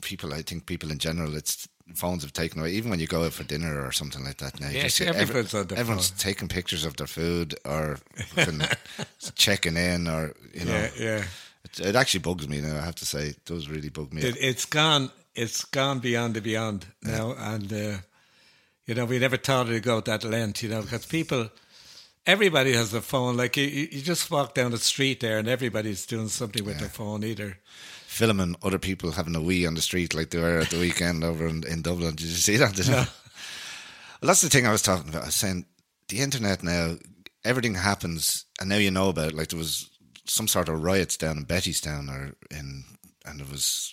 [0.00, 0.34] people.
[0.34, 2.72] I think people in general, it's phones have taken away.
[2.72, 4.96] Even when you go out for dinner or something like that now, you Yeah, just
[4.96, 6.18] see, see every- everyone's on their everyone's phone.
[6.18, 7.98] taking pictures of their food or
[9.34, 10.72] checking in or you know.
[10.72, 11.24] Yeah, yeah.
[11.64, 12.76] It, it actually bugs me now.
[12.76, 14.22] I have to say, it does really bug me.
[14.22, 15.10] It, it's gone.
[15.34, 17.98] It's gone beyond the beyond now, and uh,
[18.86, 20.62] you know we never thought it'd go that length.
[20.62, 21.48] You know because people,
[22.26, 23.36] everybody has a phone.
[23.38, 26.80] Like you, you you just walk down the street there, and everybody's doing something with
[26.80, 27.24] their phone.
[27.24, 27.56] Either
[28.12, 31.24] Filming other people having a wee on the street like they were at the weekend
[31.24, 32.14] over in, in Dublin.
[32.14, 32.76] Did you see that?
[32.76, 33.04] You?
[34.20, 35.22] Well, that's the thing I was talking about.
[35.22, 35.64] I was saying
[36.08, 36.96] the internet now,
[37.44, 39.34] everything happens, and now you know about it.
[39.34, 39.90] Like there was
[40.26, 42.84] some sort of riots down in Bettystown, or in,
[43.26, 43.92] and there was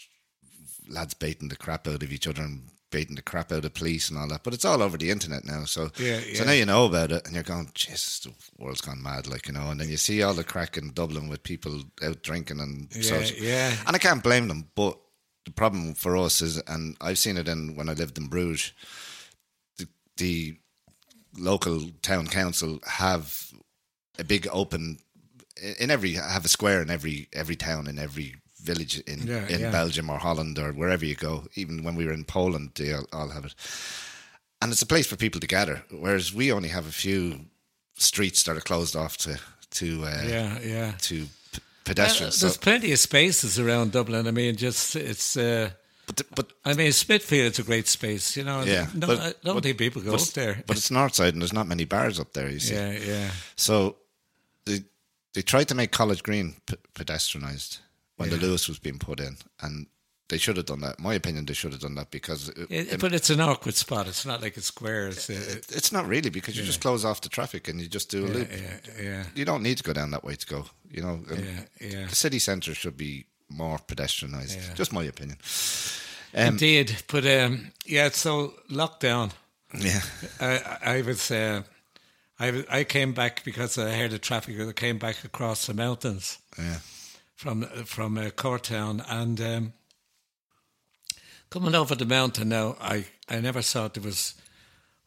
[0.88, 4.10] lads baiting the crap out of each other and baiting the crap out of police
[4.10, 4.44] and all that.
[4.44, 7.26] But it's all over the internet now, so Yeah, so now you know about it,
[7.26, 9.70] and you're going, Jesus, the world's gone mad, like you know.
[9.70, 13.02] And then you see all the crack in Dublin with people out drinking and Yeah,
[13.02, 13.34] such.
[13.34, 13.74] yeah.
[13.86, 14.98] And I can't blame them, but
[15.46, 18.74] the problem for us is, and I've seen it in when I lived in Bruges,
[19.78, 20.58] the, the
[21.38, 23.52] local town council have
[24.18, 24.98] a big open
[25.80, 29.62] in every have a square in every every town in every village in Yeah, in
[29.62, 29.72] yeah.
[29.72, 31.46] Belgium or Holland or wherever you go.
[31.56, 33.56] Even when we were in Poland, they all, all have it,
[34.62, 35.84] and it's a place for people to gather.
[35.92, 37.46] Whereas we only have a few
[37.98, 39.40] streets that are closed off to
[39.72, 40.92] to uh, yeah, yeah.
[41.02, 42.40] to p- Uh, pedestrians.
[42.40, 44.28] there's so, plenty of spaces around Dublin.
[44.28, 45.36] I mean, just it's.
[45.38, 45.70] Uh,
[46.06, 48.36] but the- but I mean, Smithfield's a great space.
[48.38, 48.64] You know.
[48.64, 50.64] Yeah, No, but- I don't but- think people go up there.
[50.68, 52.50] But it's north side, and there's not many bars up there.
[52.50, 53.32] You see, yeah, yeah.
[53.56, 53.96] so
[54.66, 54.84] they
[55.34, 57.80] they tried to make College Green p- pedestrianised
[58.20, 59.88] when the Luas was being put in, and
[60.28, 61.00] they should have done that.
[61.00, 63.76] My opinion, they should have done that because it, It, it- but it's an awkward
[63.76, 64.08] spot.
[64.08, 65.08] It's not like a square.
[65.08, 68.12] It's, uh, it's not really because you just close off the traffic and you just
[68.12, 68.50] do a yeah, loop.
[68.52, 70.66] yeah, yeah, You don't need to go down that way to go.
[70.92, 72.08] You know, yeah, yeah.
[72.08, 74.56] the city centre should be more pedestrianised.
[74.56, 74.74] Yeah.
[74.76, 75.38] Just my opinion.
[76.36, 78.10] Um, Indeed, but um, yeah.
[78.12, 79.32] So lockdown.
[79.80, 80.02] yeah,
[80.40, 81.32] I, I was.
[81.32, 81.62] Uh,
[82.40, 84.60] I I came back because I heard the traffic.
[84.60, 86.80] I came back across the mountains yeah.
[87.40, 89.74] From from uh, Courtown and um,
[91.50, 92.50] coming over the mountain.
[92.50, 94.36] Now I I never thought there was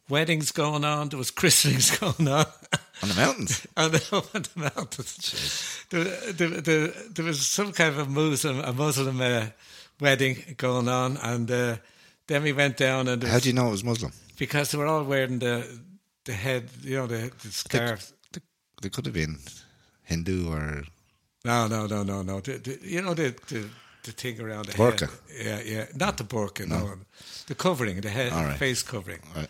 [0.09, 1.09] weddings going on.
[1.09, 2.45] There was christenings going on.
[3.03, 3.67] On the mountains.
[3.77, 4.01] on the,
[4.33, 5.85] on the mountains.
[5.89, 9.45] There, there, there, there was some kind of a Muslim, a Muslim uh,
[9.99, 11.75] wedding going on, and uh,
[12.25, 14.11] then we went down, and How do you know it was Muslim?
[14.39, 15.63] because they were all wearing the
[16.25, 18.11] the head, you know, the, the scarf.
[18.31, 18.41] They,
[18.81, 19.37] they could have been
[20.03, 20.83] Hindu or
[21.45, 22.39] No, no, no, no, no.
[22.39, 23.67] The, the, you know the, the
[24.03, 25.09] the thing around the Burqa.
[25.09, 25.09] head.
[25.45, 25.85] Yeah, yeah.
[25.95, 26.67] Not the burqa.
[26.67, 26.95] No,
[27.47, 28.57] the covering, the head, right.
[28.57, 29.19] face covering.
[29.35, 29.49] Right.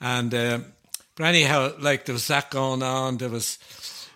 [0.00, 0.64] And um,
[1.16, 3.18] but anyhow, like there was that going on.
[3.18, 3.58] There was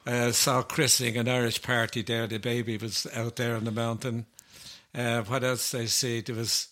[0.07, 2.27] uh, saw christening an Irish party there.
[2.27, 4.27] The baby was out there on the mountain.
[4.95, 6.21] Uh, what else did I see?
[6.21, 6.69] There was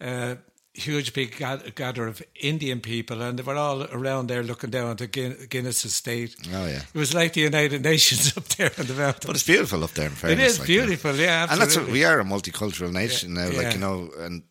[0.00, 0.38] a
[0.74, 1.36] huge big
[1.74, 5.46] gather of Indian people, and they were all around there looking down at the Guin-
[5.48, 6.34] Guinness estate.
[6.52, 6.82] Oh, yeah.
[6.92, 9.22] It was like the United Nations up there on the mountain.
[9.28, 10.06] But it's beautiful up there.
[10.06, 13.34] In It fairness, is like, beautiful, yeah, and that's what, we are a multicultural nation
[13.34, 13.48] now.
[13.48, 13.58] Yeah.
[13.62, 14.42] Like you know, and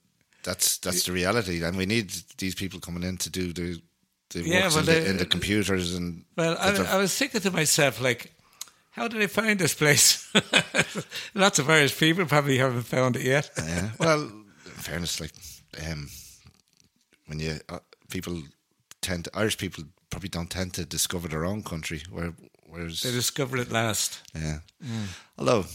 [0.44, 1.64] that's that's the reality.
[1.64, 3.82] And we need these people coming in to do the
[4.30, 6.24] the Yeah, works well, in, the, they- in the computers and.
[6.38, 8.34] Well, I, I was thinking to myself, like,
[8.92, 10.32] how did I find this place?
[11.36, 13.50] Lots of Irish people probably haven't found it yet.
[13.58, 13.90] yeah.
[14.00, 15.32] Well, in fairness, like
[15.90, 16.10] um,
[17.28, 18.42] when you uh, people
[19.02, 22.34] tend to, Irish people probably don't tend to discover their own country, where
[22.68, 24.22] whereas They discovered it last.
[24.36, 24.60] Yeah.
[24.84, 25.08] Mm.
[25.38, 25.66] Although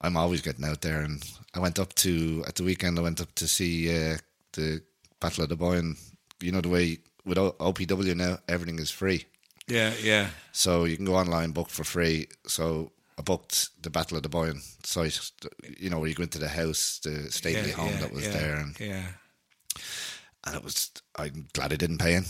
[0.00, 1.22] I'm always getting out there, and
[1.54, 2.98] I went up to at the weekend.
[2.98, 4.16] I went up to see uh,
[4.52, 4.82] the
[5.20, 5.96] Battle of the Boyne.
[6.40, 9.24] You know the way with O- OPW now, everything is free,
[9.66, 10.28] Yeah, yeah.
[10.52, 12.28] so you can go online book for free.
[12.46, 15.18] So I booked the Battle of the Boyne site.
[15.78, 18.24] You know where you go into the house, the stately yeah, home yeah, that was
[18.26, 19.02] yeah, there, and yeah.
[20.44, 22.24] And it was I'm glad I didn't pay in.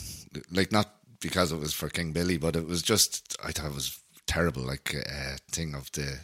[0.51, 3.75] Like not because it was for King Billy, but it was just I thought it
[3.75, 4.63] was terrible.
[4.63, 6.19] Like uh, thing of the,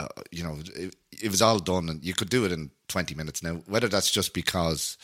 [0.00, 3.14] uh, you know, it, it was all done and you could do it in twenty
[3.14, 3.54] minutes now.
[3.66, 4.96] Whether that's just because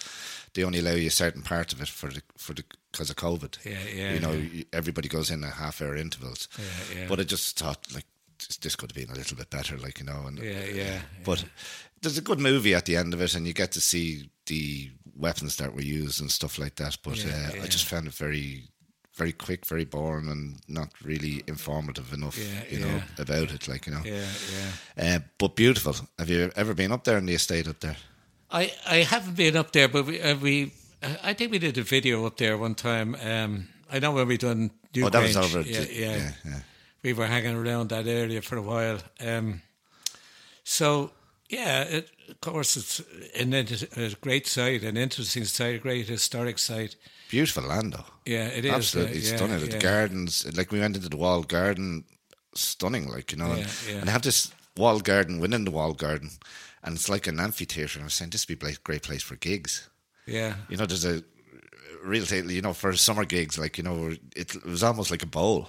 [0.54, 3.16] they only allow you a certain part of it for the for the because of
[3.16, 3.64] COVID.
[3.64, 4.64] Yeah, yeah, You know, yeah.
[4.72, 6.48] everybody goes in at half hour intervals.
[6.58, 7.08] Yeah, yeah.
[7.08, 8.06] But I just thought like
[8.60, 10.24] this could have been a little bit better, like you know.
[10.26, 11.44] And Yeah, yeah, But
[12.02, 14.90] there's a good movie at the end of it, and you get to see the
[15.16, 16.98] weapons that were used and stuff like that.
[17.02, 17.62] But Yeah, uh, yeah.
[17.62, 18.64] I just found it very,
[19.14, 23.68] very quick, very boring, and not really informative enough, Yeah, you know, about it.
[23.68, 24.26] Like you know, Yeah,
[24.96, 25.16] yeah.
[25.16, 25.94] uh, but beautiful.
[26.18, 27.96] Have you ever been up there in the estate up there?
[28.50, 30.72] I, I haven't been up there, but we, uh, we
[31.22, 33.16] I think we did a video up there one time.
[33.16, 35.60] Um, I know when we done New oh, that was over.
[35.60, 36.60] Yeah, yeah, yeah.
[37.02, 38.98] We were hanging around that area for a while.
[39.20, 39.60] Um,
[40.62, 41.10] so
[41.48, 43.02] yeah, it, of course, it's
[43.38, 46.96] an, a great site, an interesting site, a great historic site.
[47.28, 48.04] Beautiful land, though.
[48.24, 48.72] Yeah, it is.
[48.72, 49.60] Uh, Absolutely yeah, stunning.
[49.60, 52.04] Yeah, The gardens, like we went into the walled garden,
[52.54, 53.08] stunning.
[53.08, 56.30] Like you know, and, Yeah, and they have this walled garden within the walled garden,
[56.82, 57.98] and it's like an amphitheater.
[57.98, 59.88] And I was saying this would be a great place for gigs.
[60.26, 61.22] Yeah, You know, there's a
[62.02, 65.26] real, you know, for summer gigs, like you know, it, it was almost like a
[65.26, 65.68] bowl.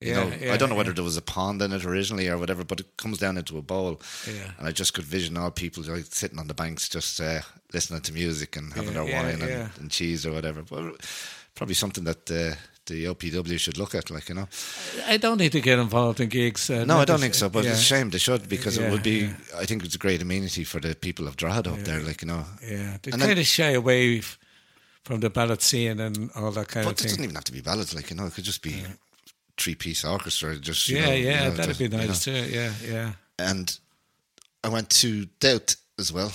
[0.00, 0.78] You Yeah, know, yeah, I don't know yeah.
[0.78, 3.58] whether there was a pond in it originally or whatever, but it comes down into
[3.58, 4.00] a bowl.
[4.26, 4.52] Yeah.
[4.58, 7.40] And I just could vision all people like sitting on the banks, just uh,
[7.72, 9.68] listening to music and having Yeah, their yeah, wine and, yeah.
[9.80, 10.62] and cheese or whatever.
[10.62, 11.04] But
[11.56, 12.54] probably something that uh,
[12.86, 14.48] the OPW should look at, like you know.
[15.08, 16.70] I don't need to get involved in gigs.
[16.70, 18.88] Uh, No, I don't think so, but yeah, it's a shame they should because it
[18.92, 19.18] would be.
[19.26, 19.34] yeah.
[19.62, 22.28] I think it's a great amenity for the people of Drogheda up there, like you
[22.28, 22.44] know.
[22.62, 24.22] Yeah, they And then- kind of shy away
[25.02, 26.92] from the ballad scene and all that kind of thing.
[26.94, 28.26] But it doesn't even have to be ballads, like you know.
[28.26, 28.84] It could just be
[29.58, 30.56] three piece orchestra.
[30.58, 32.06] Just you Yeah, know, yeah, you know, that'd just, be you know.
[32.06, 32.32] nice too.
[32.32, 33.12] Yeah, yeah.
[33.38, 33.78] And
[34.64, 36.32] I went to Dowth as well.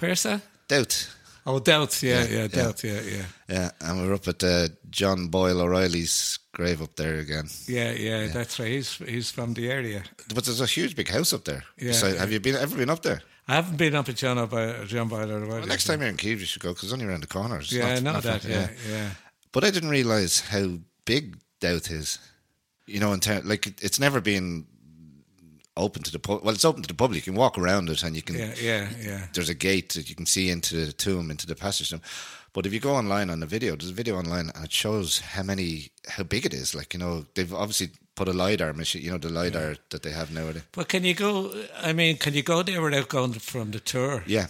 [0.00, 0.40] Where's that?
[0.68, 1.10] Dowth,
[1.46, 2.02] Oh, Dowth.
[2.02, 2.46] Yeah, Yeah, yeah, yeah.
[2.48, 2.84] Dowth.
[2.84, 3.70] Yeah, yeah, yeah.
[3.80, 7.48] And we're up at uh, John Boyle O'Reilly's grave up there again.
[7.66, 8.28] yeah, yeah.
[8.28, 8.68] That's right.
[8.72, 10.02] He's he's from the area.
[10.34, 11.64] But there's a huge big house up there.
[11.76, 11.92] Yeah.
[11.92, 13.20] So have you been ever been up there?
[13.46, 15.46] I haven't been up at John up uh, John Boiler.
[15.46, 17.58] Well, next time you're in Keeves, you should go because it's only around the corner.
[17.58, 18.44] It's Yeah, not- I know that.
[18.44, 19.10] Yeah, yeah.
[19.52, 22.18] But I didn't realize how big Dowth is.
[22.86, 24.66] You know, in ter- like it- it's never been
[25.76, 26.44] open to the public.
[26.44, 27.16] Well, it's open to the public.
[27.26, 28.36] You can walk around it, and you can.
[28.36, 29.26] Yeah, yeah, yeah.
[29.32, 31.90] There's a gate that you can see into the tomb, into the passage.
[31.90, 32.02] tomb.
[32.52, 35.18] But if you go online on the video, there's a video online, and it shows
[35.20, 36.74] how many, how big it is.
[36.74, 39.02] Like you know, they've obviously put a lidar machine.
[39.02, 40.62] You know, the lidar that they have nowadays.
[40.72, 41.52] But can you go?
[41.82, 44.22] I mean, can you go there without going from the tour?
[44.26, 44.46] Yeah.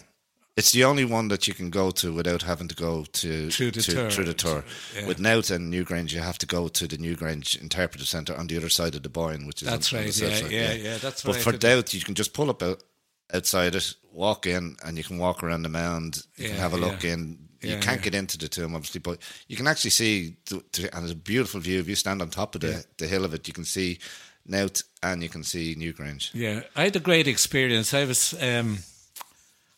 [0.56, 3.72] It's the only one that you can go to without having to go to Through
[3.72, 4.10] the to, tour.
[4.10, 4.64] Through the tour.
[4.94, 5.06] Yeah.
[5.06, 8.56] With Knowth and Newgrange, you have to go to the Newgrange Interpretive Centre on the
[8.56, 10.50] other side of the Boyne, which is That's on, on the right, south yeah, side,
[10.52, 11.52] yeah, yeah, that's But what I for.
[11.58, 12.84] Dowth, you can just pull up out,
[13.32, 16.22] outside it, walk in, and you can walk around the mound.
[16.36, 17.14] You can have a look yeah.
[17.14, 17.48] in.
[17.60, 18.04] You Yeah, can't yeah.
[18.04, 21.16] get into the tomb, obviously, but you can actually see, the, the, and it's a
[21.16, 21.80] beautiful view.
[21.80, 23.98] If you stand on top of the, the hill of it, you can see
[24.46, 26.30] Knowth and you can see Newgrange.
[26.32, 27.92] Yeah, I had a great experience.
[27.92, 28.78] I was, um,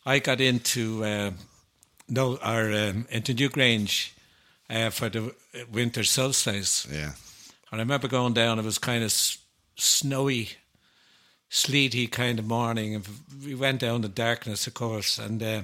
[0.07, 1.31] I got into uh,
[2.07, 4.11] no, or um, into Newgrange
[4.69, 5.33] uh, for the
[5.71, 7.11] winter solstice, Yeah.
[7.71, 8.57] and I remember going down.
[8.59, 9.37] It was kind of s-
[9.75, 10.49] snowy,
[11.49, 13.07] sleety kind of morning, and
[13.43, 15.61] we went down in darkness, of course, and uh,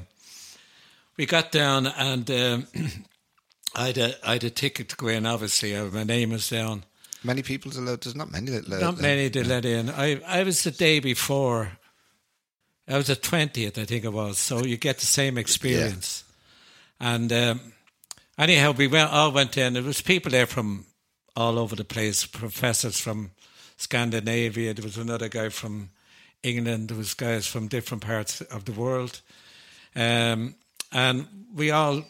[1.18, 2.68] we got down, and um,
[3.76, 5.26] I had a I had a ticket to go in.
[5.26, 6.84] Obviously, uh, my name was down.
[7.24, 8.02] Many people's allowed.
[8.02, 8.82] There's not many that let.
[8.82, 9.90] Not many to let in.
[9.90, 11.78] I I was the day before.
[12.94, 14.38] I was the twentieth, I think it was.
[14.38, 16.24] So you get the same experience.
[17.00, 17.74] And um,
[18.38, 19.74] anyhow, we went all went in.
[19.74, 20.86] There was people there from
[21.36, 22.28] all over the place.
[22.28, 23.32] Professors from
[23.78, 24.76] Scandinavia.
[24.76, 25.90] There was another guy from
[26.44, 26.90] England.
[26.90, 29.22] There was guys from different parts of the world.
[29.96, 30.54] Um,
[30.92, 32.04] and we all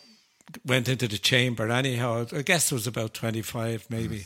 [0.66, 1.70] went into the chamber.
[1.70, 4.26] Anyhow, I guess it was about twenty five, maybe.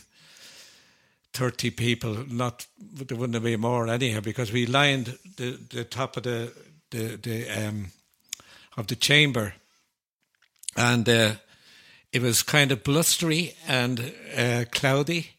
[1.33, 6.17] 30 people, not there wouldn't have been more anyhow, because we lined the, the top
[6.17, 6.51] of the
[6.89, 7.87] the, the um
[8.77, 9.53] of the chamber,
[10.75, 11.33] and uh,
[12.11, 15.31] it was kind of blustery and uh, cloudy,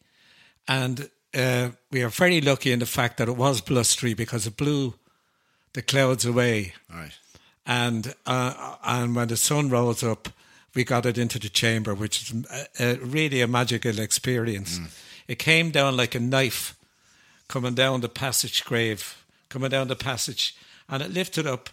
[0.67, 4.57] and uh, we are very lucky in the fact that it was blustery because it
[4.57, 4.95] blew
[5.73, 7.17] the clouds away, right.
[7.67, 10.29] and uh, and when the sun rose up,
[10.75, 12.45] we got it into the chamber, which is
[12.79, 14.79] a, a, really a magical experience.
[15.29, 16.75] It came down like a knife,
[17.47, 20.57] coming down the passage grave, coming down the passage,
[20.89, 21.71] and it lifted up,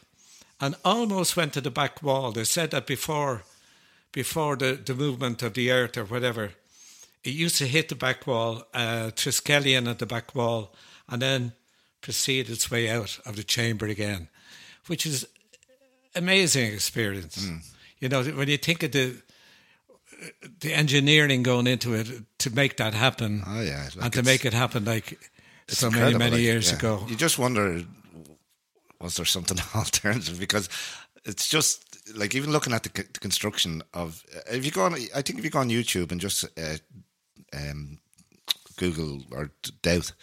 [0.59, 2.31] and almost went to the back wall.
[2.31, 3.43] They said that before,
[4.11, 6.51] before the, the movement of the earth or whatever,
[7.23, 10.73] it used to hit the back wall, uh, Triskelion at the back wall,
[11.09, 11.53] and then
[12.01, 14.27] proceed its way out of the chamber again,
[14.87, 15.25] which is
[16.13, 17.49] amazing experience.
[17.99, 19.21] You know, when you think of the
[20.59, 22.07] the engineering going into it
[22.39, 23.89] to make that happen, Oh yeah.
[23.95, 25.17] like and to make it happen like
[25.67, 26.77] so many many like, years yeah.
[26.77, 27.05] ago.
[27.07, 27.83] You just wonder,
[29.01, 30.39] was there something alternative?
[30.39, 30.69] Because
[31.25, 31.81] it's just
[32.15, 34.23] like even looking at the, the construction of.
[34.51, 36.77] If you go on, I think if you go on YouTube and just uh,
[37.53, 37.99] um,
[38.77, 39.51] Google or
[39.81, 40.13] Dowth,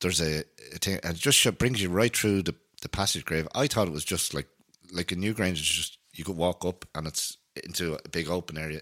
[0.00, 0.44] there's a,
[0.74, 3.46] a thing, and it just brings you right through the, the passage grave.
[3.54, 4.48] I thought it was just like
[4.92, 8.58] like in Newgrange, it's just you could walk up and it's into a big open
[8.58, 8.80] area.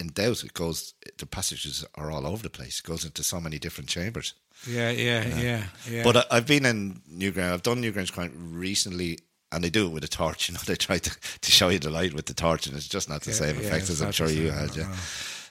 [0.00, 0.94] In Dowth, it goes.
[1.18, 2.78] The passages are all over the place.
[2.78, 4.34] It goes into so many different chambers.
[4.66, 6.02] Yeah, yeah, yeah, yeah.
[6.04, 7.52] But I, I've been in Newgrange.
[7.52, 9.18] I've done Newgrange quite recently,
[9.52, 10.48] and they do it with a torch.
[10.48, 12.88] You know, they try to, to show you the light with the torch, and it's
[12.88, 14.74] just not the Yeah, same yeah, effect as I'm sure you had.
[14.76, 14.92] Yeah.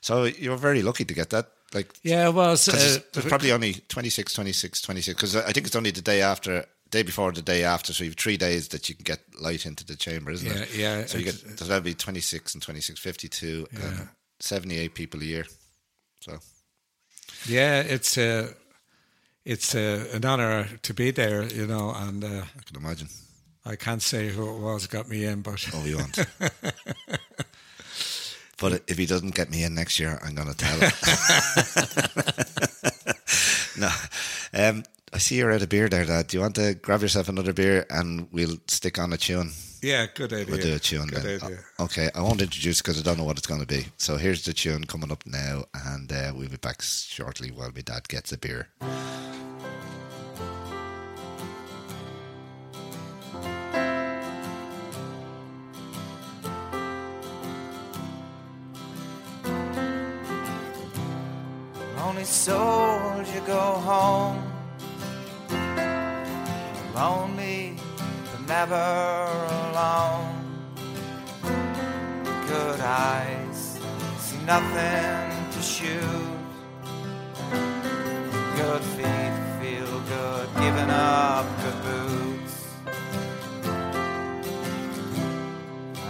[0.02, 1.50] So you were very lucky to get that.
[1.74, 5.16] Like, yeah, well, Uh, there's probably only 26, 26, 26.
[5.16, 7.92] Because I think it's only the day after, day before, the day after.
[7.94, 10.62] So you have three days that you can get light into the chamber, isn't Yeah,
[10.64, 10.76] it?
[10.76, 14.06] yeah, So you get so that'd be 26 and 26, 52, uh,
[14.40, 15.46] 78 people a year.
[16.22, 16.40] So
[17.48, 18.52] yeah, it's uh,
[19.46, 22.28] it's uh, an honor to be there, you know, and uh,
[22.58, 23.08] I can imagine.
[23.66, 26.20] I can't say who it was got me in, but Oh, you want.
[28.60, 30.92] But if he doesn't get me in next year, I'm going to tell him.
[33.78, 33.90] no.
[34.52, 34.84] Um,
[35.14, 36.28] I see you're out of beer there, Dad.
[36.28, 39.52] Do you want to grab yourself another beer and we'll stick on a tune?
[39.82, 40.46] Yeah, good idea.
[40.50, 41.42] We'll do a tune Good then.
[41.44, 41.60] idea.
[41.80, 43.86] Okay, I won't introduce because I don't know what it's going to be.
[43.98, 47.82] So here's the tune coming up now, and uh, we'll be back shortly while my
[47.82, 48.68] dad gets a beer.
[61.98, 64.42] Lonely soldier, go home.
[66.96, 67.76] Lonely,
[68.32, 69.57] but never
[74.48, 76.40] nothing to shoot.
[78.56, 82.56] Good feet, feel good, giving up good boots.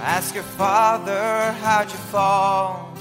[0.03, 2.93] Ask your father, how'd you fall?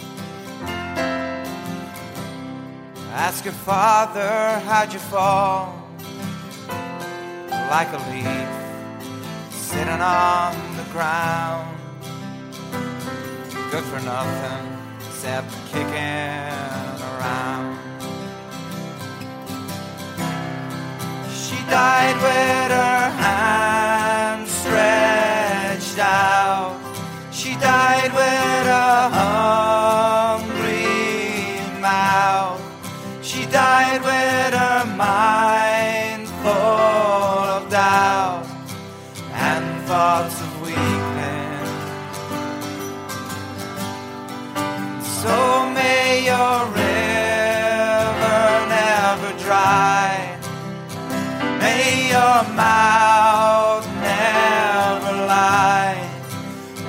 [3.12, 5.87] Ask your father, how'd you fall?
[7.51, 11.78] Like a leaf sitting on the ground.
[13.70, 14.76] Good for nothing
[15.97, 17.78] kicking around.
[21.30, 26.76] She died with her hands stretched out.
[27.30, 29.36] She died with a
[52.43, 56.09] mouth never lie.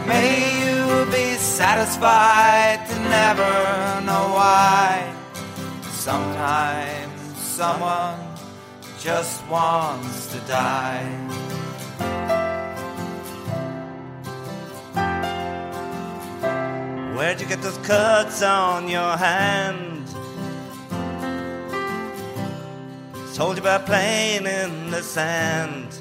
[0.05, 0.31] May
[0.61, 5.13] you be satisfied to never know why.
[5.91, 8.19] Sometimes someone
[8.99, 11.05] just wants to die.
[17.15, 20.06] Where'd you get those cuts on your hand?
[23.37, 25.93] Told you about playing in the sand.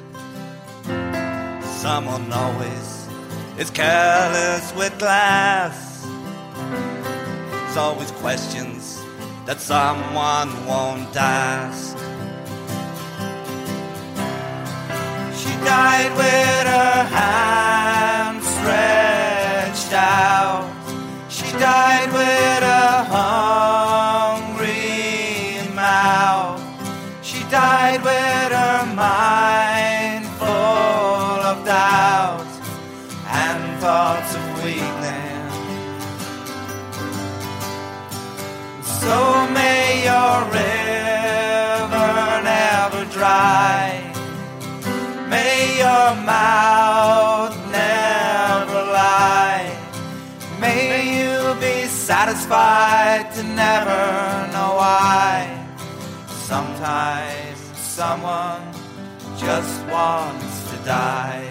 [1.62, 3.08] Someone always
[3.58, 6.06] is careless with glass.
[7.50, 9.02] There's always questions
[9.44, 11.98] that someone won't ask.
[15.38, 20.72] She died with her hands stretched out.
[21.28, 21.95] She died
[40.44, 44.02] river never dry.
[45.28, 49.76] May your mouth never lie.
[50.60, 50.82] May
[51.16, 54.02] you be satisfied to never
[54.52, 55.66] know why.
[56.28, 58.62] Sometimes someone
[59.36, 61.48] just wants to die.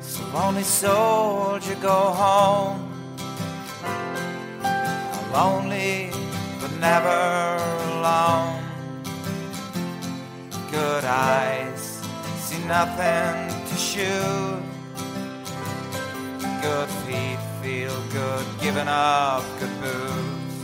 [0.00, 2.83] So lonely soldier, go home.
[5.34, 6.10] Lonely,
[6.60, 7.58] but never
[7.90, 8.62] alone.
[10.70, 12.00] Good eyes,
[12.38, 14.62] see nothing to shoot.
[16.62, 20.56] Good feet feel good, giving up good boots.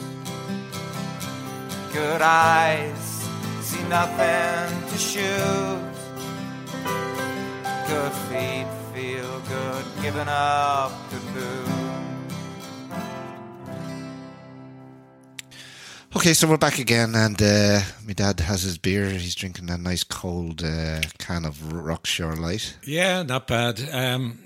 [1.93, 3.29] Good eyes,
[3.63, 5.83] see nothing to shoot.
[7.89, 11.80] Good feet feel good, giving up good boots.
[16.17, 19.09] Okay, so we're back again, and uh, my dad has his beer.
[19.11, 22.77] He's drinking a nice cold uh, can of Rockshore Light.
[22.83, 23.81] Yeah, not bad.
[23.93, 24.41] Um,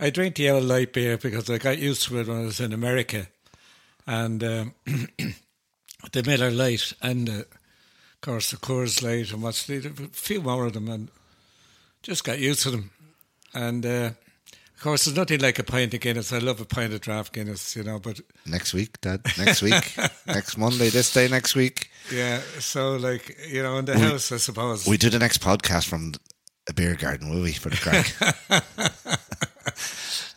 [0.00, 2.58] I drink the old light beer because I got used to it when I was
[2.58, 3.28] in America,
[4.08, 9.86] and um, the Miller Lite and uh, of course the Coors Light and what's the,
[9.86, 11.10] a few more of them, and
[12.02, 12.90] just got used to them.
[13.54, 14.10] And uh,
[14.76, 16.32] of course, there's nothing like a pint of Guinness.
[16.32, 17.98] I love a pint of draft Guinness, you know.
[17.98, 19.22] But Next week, Dad.
[19.38, 19.96] Next week.
[20.26, 21.90] next Monday, this day next week.
[22.12, 24.86] yeah, so like you know, in the house, I suppose.
[24.86, 26.12] We do the next podcast from
[26.68, 28.14] a beer garden, will we, for the crack?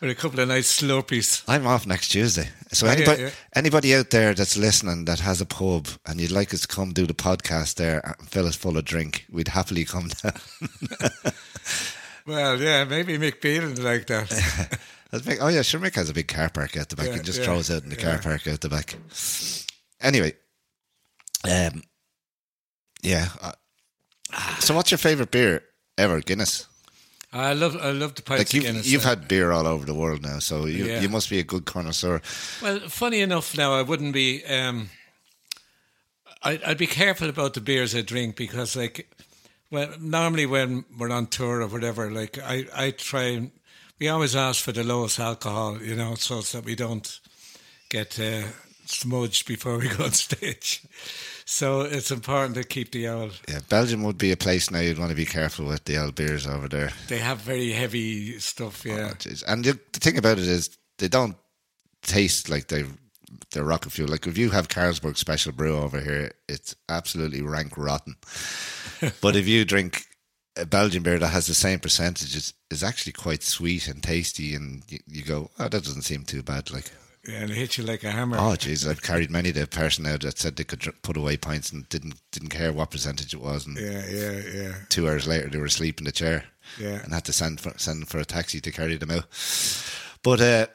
[0.00, 1.42] with a couple of nice slurpees.
[1.48, 2.48] I'm off next Tuesday.
[2.72, 3.30] So oh, yeah, anybody, yeah.
[3.54, 6.92] anybody out there that's listening that has a pub and you'd like us to come
[6.92, 10.34] do the podcast there and fill us full of drink, we'd happily come down.
[12.28, 14.28] Well, yeah, maybe Mick Bean like that.
[15.12, 15.80] Mick- oh yeah, sure.
[15.80, 17.06] Mick has a big car park out the back.
[17.06, 18.94] Yeah, and just yeah, throws out in the car park out the back.
[20.00, 20.34] Anyway,
[21.44, 21.82] um,
[23.02, 23.28] yeah.
[23.40, 23.52] Uh,
[24.58, 25.62] so, what's your favorite beer
[25.96, 26.20] ever?
[26.20, 26.66] Guinness.
[27.32, 28.86] I love, I love the pints Like you've Guinness.
[28.90, 31.00] you've uh, had beer all over the world now, so you Yeah.
[31.00, 32.20] you must be a good connoisseur.
[32.62, 34.44] Well, funny enough, now I wouldn't be.
[34.44, 34.90] Um,
[36.42, 39.10] I, I'd be careful about the beers I drink because, like,
[39.70, 43.50] well, normally when we're on tour or whatever, like I, I try and
[43.98, 47.20] we always ask for the lowest alcohol, you know, so that we don't
[47.88, 48.44] get uh,
[48.86, 50.82] smudged before we go on stage.
[51.44, 53.40] So it's important to keep the old.
[53.48, 56.14] Yeah, Belgium would be a place now you'd want to be careful with the old
[56.14, 56.90] beers over there.
[57.08, 59.14] They have very heavy stuff, yeah.
[59.14, 61.36] Oh, and the, the thing about it is they don't
[62.02, 62.84] taste like they
[63.52, 64.08] they're rocket fuel.
[64.08, 68.16] Like if you have Carlsberg Special Brew over here, it's absolutely rank rotten.
[69.20, 70.04] but if you drink
[70.56, 74.82] a Belgian beer that has the same percentages, is actually quite sweet and tasty, and
[74.88, 76.70] you, you go, oh, that doesn't seem too bad.
[76.70, 76.90] Like,
[77.26, 78.36] yeah, and it hits you like a hammer.
[78.36, 81.70] oh, jeez, I've carried many the person out that said they could put away pints
[81.70, 85.48] and didn't didn't care what percentage it was, and Yeah, yeah, yeah, two hours later
[85.48, 86.44] they were asleep in the chair
[86.78, 87.02] yeah.
[87.02, 89.26] and had to send for, send for a taxi to carry them out.
[90.22, 90.66] But uh,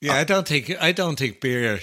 [0.00, 1.80] Yeah, I don't think I don't think beer.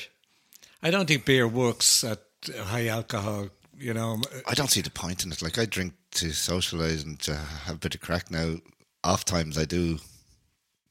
[0.82, 2.22] I don't think beer works at
[2.55, 3.49] high alcohol.
[3.78, 5.41] You know, I don't see the point in it.
[5.41, 8.57] Like I drink to socialise and to have a bit of crack now.
[9.03, 9.99] Off times I do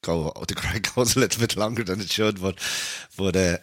[0.03, 2.59] go the crack goes a little bit longer than it should, but
[3.17, 3.57] but uh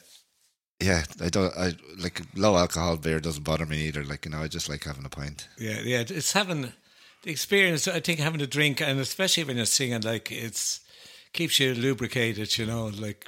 [0.82, 4.04] yeah, I don't I like low alcohol beer doesn't bother me either.
[4.04, 5.48] Like, you know, I just like having a pint.
[5.60, 6.04] yeah, yeah.
[6.08, 6.74] It's having
[7.24, 7.88] the experience.
[7.88, 10.80] I think having a drink, and especially when you're singing, like it's
[11.34, 12.58] keeps you lubricated.
[12.58, 13.28] You know, like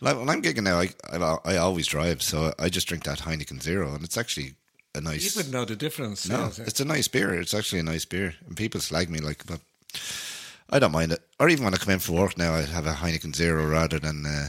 [0.00, 3.20] Like when I'm gigging now, I, I I always drive, so I just drink that
[3.20, 4.54] Heineken Zero and it's actually
[4.94, 5.24] a nice.
[5.24, 6.28] you wouldn't know the difference.
[6.28, 6.64] No, yeah.
[6.66, 7.34] it's a nice beer.
[7.40, 8.34] It's actually a nice beer.
[8.46, 9.60] And people slag me like, but
[10.70, 11.20] I don't mind it.
[11.38, 13.98] Or even when I come in for work now, I have a Heineken Zero rather
[14.00, 14.48] than uh,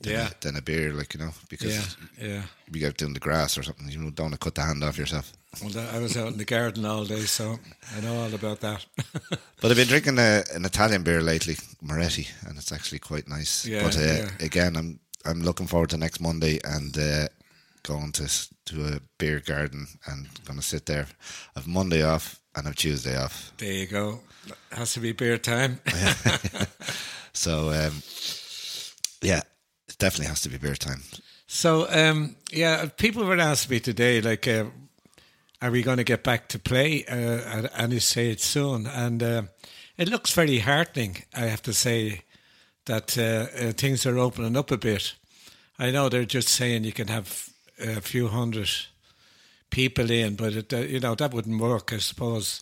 [0.00, 0.28] than, Yeah.
[0.28, 1.74] a, than a beer, like you know, because
[2.18, 2.42] yeah, yeah.
[2.72, 4.98] you get doing the grass or something, you don't want to cut the hand off
[4.98, 5.32] yourself.
[5.60, 7.58] Well, that- I was out in the garden all day, so
[7.96, 8.84] I know all about that.
[9.60, 13.66] But I've been drinking a, an Italian beer lately, Moretti, and it's actually quite nice.
[13.66, 14.28] Yeah, but uh, yeah.
[14.38, 17.26] again, I'm I'm looking forward to next Monday and uh,
[17.82, 18.28] going to
[18.66, 21.06] to a beer garden and going to sit there.
[21.56, 23.52] I've Monday off and I've Tuesday off.
[23.56, 24.20] there you go.
[24.70, 25.80] Has to be beer time.
[27.32, 28.02] So um,
[29.22, 29.42] yeah,
[29.88, 31.02] it definitely has to be beer time.
[31.46, 34.64] So, um, yeah, people were asking me today, like, uh,
[35.60, 37.14] are we going to get back to play uh,
[37.58, 38.86] at any stage soon?
[38.86, 39.42] And uh,
[39.96, 42.22] it looks very heartening, I have to say,
[42.86, 45.14] that uh, uh, things are opening up a bit.
[45.78, 48.70] I know they're just saying you can have a few hundred
[49.70, 52.60] people in, but it, uh, you know that wouldn't work, I suppose,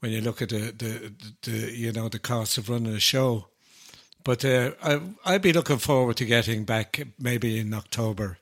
[0.00, 1.12] when you look at the, the,
[1.42, 3.46] the you know the cost of running a show.
[4.24, 8.38] But uh, I I'd be looking forward to getting back maybe in October,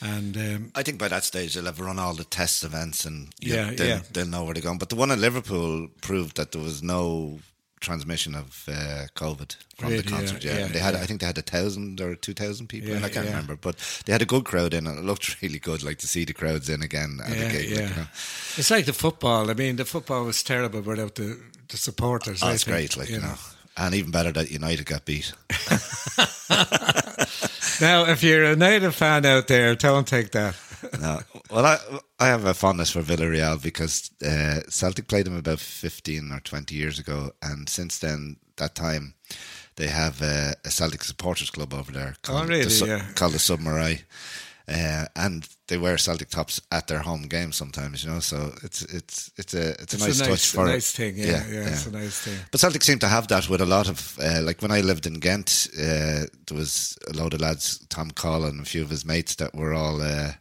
[0.00, 3.28] and um, I think by that stage they'll have run all the test events and
[3.40, 4.00] Yeah, they'll, yeah.
[4.12, 4.78] they'll know where they're going.
[4.78, 7.40] But the one in Liverpool proved that there was no
[7.80, 10.42] transmission of uh, COVID from Really, the concert.
[10.44, 11.00] Yeah, yeah, And they had yeah.
[11.02, 13.04] I think they had a thousand or two thousand people in.
[13.04, 13.32] I can't yeah.
[13.32, 15.82] remember, but they had a good crowd in, and it looked really good.
[15.82, 17.70] Like to see the crowds in again at yeah, a gig.
[17.70, 17.88] like, yeah.
[17.88, 18.06] you know.
[18.56, 19.50] It's like the football.
[19.50, 21.38] I mean, the football was terrible without the
[21.68, 22.42] the supporters.
[22.42, 23.34] Oh, I it's think, great, like you know.
[23.76, 25.32] And even better that United got beat.
[27.80, 30.56] Now, if you're a native fan out there, don't take that.
[31.00, 31.20] no.
[31.50, 31.78] Well, I
[32.18, 36.74] I have a fondness for Villarreal because uh, Celtic played them about fifteen or twenty
[36.74, 39.14] years ago, and since then, that time,
[39.76, 42.64] they have uh, a Celtic supporters club over there called, Oh, really?
[42.64, 43.06] the, Yeah.
[43.14, 44.02] called the Submarai.
[44.68, 48.20] Uh, and they wear Celtic tops at their home games sometimes, you know.
[48.20, 51.16] So it's it's it's a it's a, It's nice, a touch nice, for nice thing.
[51.16, 52.38] Yeah, yeah, it's a nice thing.
[52.50, 55.06] but Celtic seem to have that with a lot of uh, like when I lived
[55.06, 58.90] in Ghent, uh, there was a load of lads, Tom Collin, and a few of
[58.90, 60.32] his mates that were all uh,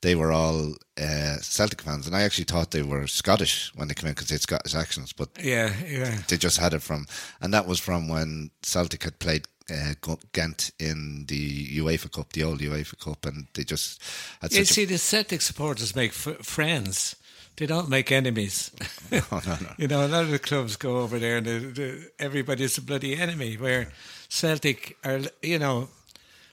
[0.00, 3.94] they were all uh, Celtic fans, and I actually thought they were Scottish when they
[3.94, 6.18] came in because they had Scottish accents, but Yeah, yeah.
[6.28, 7.06] they just had it from,
[7.40, 9.94] and that was from when Celtic had played uh,
[10.32, 14.02] Ghent in the UEFA Cup, the old UEFA Cup, and they just
[14.40, 17.16] had You see, the Celtic supporters make f- friends.
[17.56, 18.70] They don't make enemies.
[19.12, 19.72] Oh, no, no.
[19.78, 22.82] You know, a lot of the clubs go over there and they, they, everybody's a
[22.82, 23.56] bloody enemy.
[23.56, 23.88] Where
[24.28, 25.88] Celtic are, you know,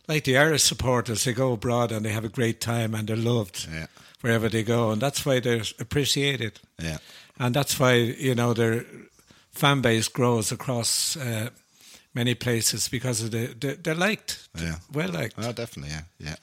[0.08, 3.16] like the Irish supporters, they go abroad and they have a great time and they're
[3.16, 3.86] loved Yeah.
[4.22, 6.60] wherever they go, and that's why they're appreciated.
[6.82, 6.98] Yeah.
[7.40, 8.86] and that's why you know their
[9.52, 11.50] fan base grows across uh,
[12.16, 14.76] many places because of the, the they're liked, Yeah.
[14.94, 15.36] well liked.
[15.38, 16.36] Oh, definitely, yeah, yeah.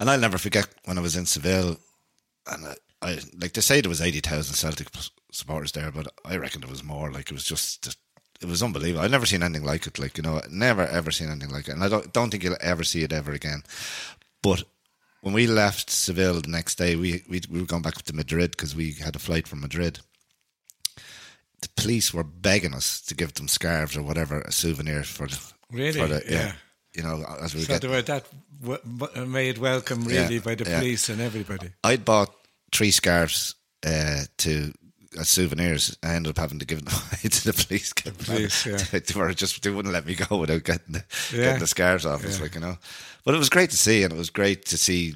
[0.00, 1.76] And I'll never forget when I was in Seville,
[2.46, 4.88] and I, I like they say there was eighty thousand Celtic
[5.30, 7.10] supporters there, but I reckon there was more.
[7.12, 7.96] Like it was just,
[8.40, 9.04] it was unbelievable.
[9.04, 9.98] I've never seen anything like it.
[9.98, 12.56] Like you know, never ever seen anything like it, and I don't don't think you'll
[12.60, 13.62] ever see it ever again.
[14.42, 14.64] But
[15.22, 18.50] when we left Seville the next day, we we, we were going back to Madrid
[18.52, 20.00] because we had a flight from Madrid.
[21.64, 25.38] The police were begging us to give them scarves or whatever, a souvenir for the
[25.72, 25.98] Really?
[26.00, 26.52] for the, Yeah.
[26.94, 28.24] You know, as we So get they were that
[28.62, 30.78] w- made welcome really Yeah, by the yeah.
[30.78, 31.70] police and everybody.
[31.82, 32.32] I'd bought
[32.72, 33.54] three scarves
[33.84, 34.72] uh, to
[35.18, 35.96] as souvenirs.
[36.02, 37.92] I ended up having to give them away to the police.
[37.94, 38.76] The police, yeah.
[38.92, 41.44] they were just they wouldn't let me go without getting the, Yeah.
[41.44, 42.24] getting the scarves off.
[42.24, 42.76] It's like you know,
[43.24, 45.14] but it was great to see, and it was great to see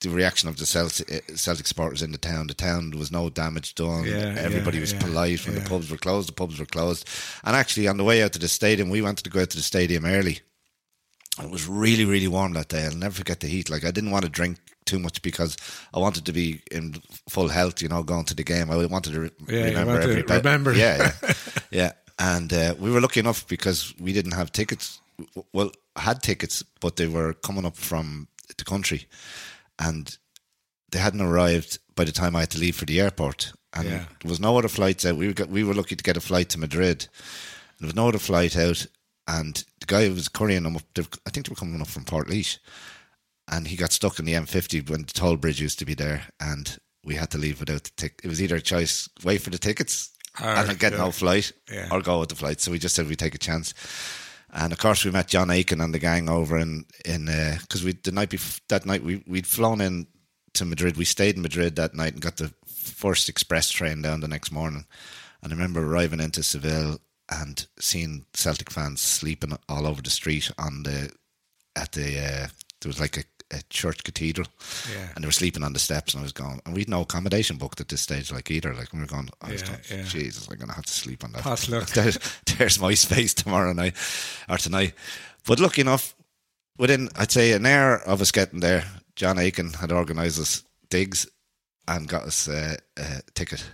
[0.00, 2.46] the reaction of the Celtic, uh, Celtic supporters in the town.
[2.48, 4.04] The town was no damage done.
[4.04, 6.28] Yeah, Everybody yeah, was yeah, polite when the pubs were closed.
[6.28, 7.08] The pubs were closed,
[7.44, 9.56] and actually on the way out to the stadium, we wanted to go out to
[9.56, 10.40] the stadium early.
[11.42, 12.84] It was really, really warm that day.
[12.86, 13.68] I'll never forget the heat.
[13.68, 15.56] Like I didn't want to drink too much because
[15.92, 16.94] I wanted to be in
[17.28, 17.82] full health.
[17.82, 18.70] You know, going to the game.
[18.70, 20.36] I wanted to re- remember want to every bit.
[20.36, 20.72] remember.
[20.72, 21.32] Yeah, yeah,
[21.70, 21.92] yeah.
[22.18, 25.00] And uh, we were lucky enough because we didn't have tickets.
[25.52, 29.06] Well, had tickets, but they were coming up from the country,
[29.78, 30.16] and
[30.90, 33.52] they hadn't arrived by the time I had to leave for the airport.
[33.72, 34.04] And Yeah.
[34.22, 35.16] there was no other flights out.
[35.16, 37.08] We were we were lucky to get a flight to Madrid.
[37.78, 38.86] There was no other flight out,
[39.28, 41.88] and the guy who was couriering them up, they- I think they were coming up
[41.88, 42.28] from Port
[43.48, 46.28] and he got stuck in the M50 when the toll bridge used to be there,
[46.40, 48.20] and we had to leave without the ticket.
[48.24, 50.10] It was either a choice: wait for the tickets
[50.40, 51.88] Or and get go- no flight, Yeah.
[51.90, 52.60] or go with the flight.
[52.60, 53.74] So we just said we'd take a chance.
[54.58, 57.26] And of course, we met John Aiken and the gang over in in
[57.60, 60.06] because we the night before that night we we'd flown in
[60.54, 60.96] to Madrid.
[60.96, 64.50] We stayed in Madrid that night and got the first express train down the next
[64.50, 64.86] morning.
[65.42, 66.98] And I remember arriving into Seville
[67.30, 71.12] and seeing Celtic fans sleeping all over the street on the
[71.76, 72.48] at the uh,
[72.80, 74.46] there was like a, a church cathedral,
[74.92, 75.08] Yeah.
[75.14, 76.14] and they were sleeping on the steps.
[76.14, 78.74] And I was going, and we'd no accommodation booked at this stage, like either.
[78.74, 80.02] Like we were going, I was Yeah, going, yeah.
[80.04, 81.42] Jesus, I'm gonna have to sleep on that.
[81.42, 81.86] Potluck.
[81.94, 82.18] There's,
[82.58, 83.94] there's my space tomorrow night
[84.48, 84.94] or tonight.
[85.46, 86.14] But lucky enough,
[86.78, 88.84] within I'd say an hour of us getting there,
[89.14, 91.26] John Aiken had organised us digs
[91.88, 93.64] and got us uh, a ticket.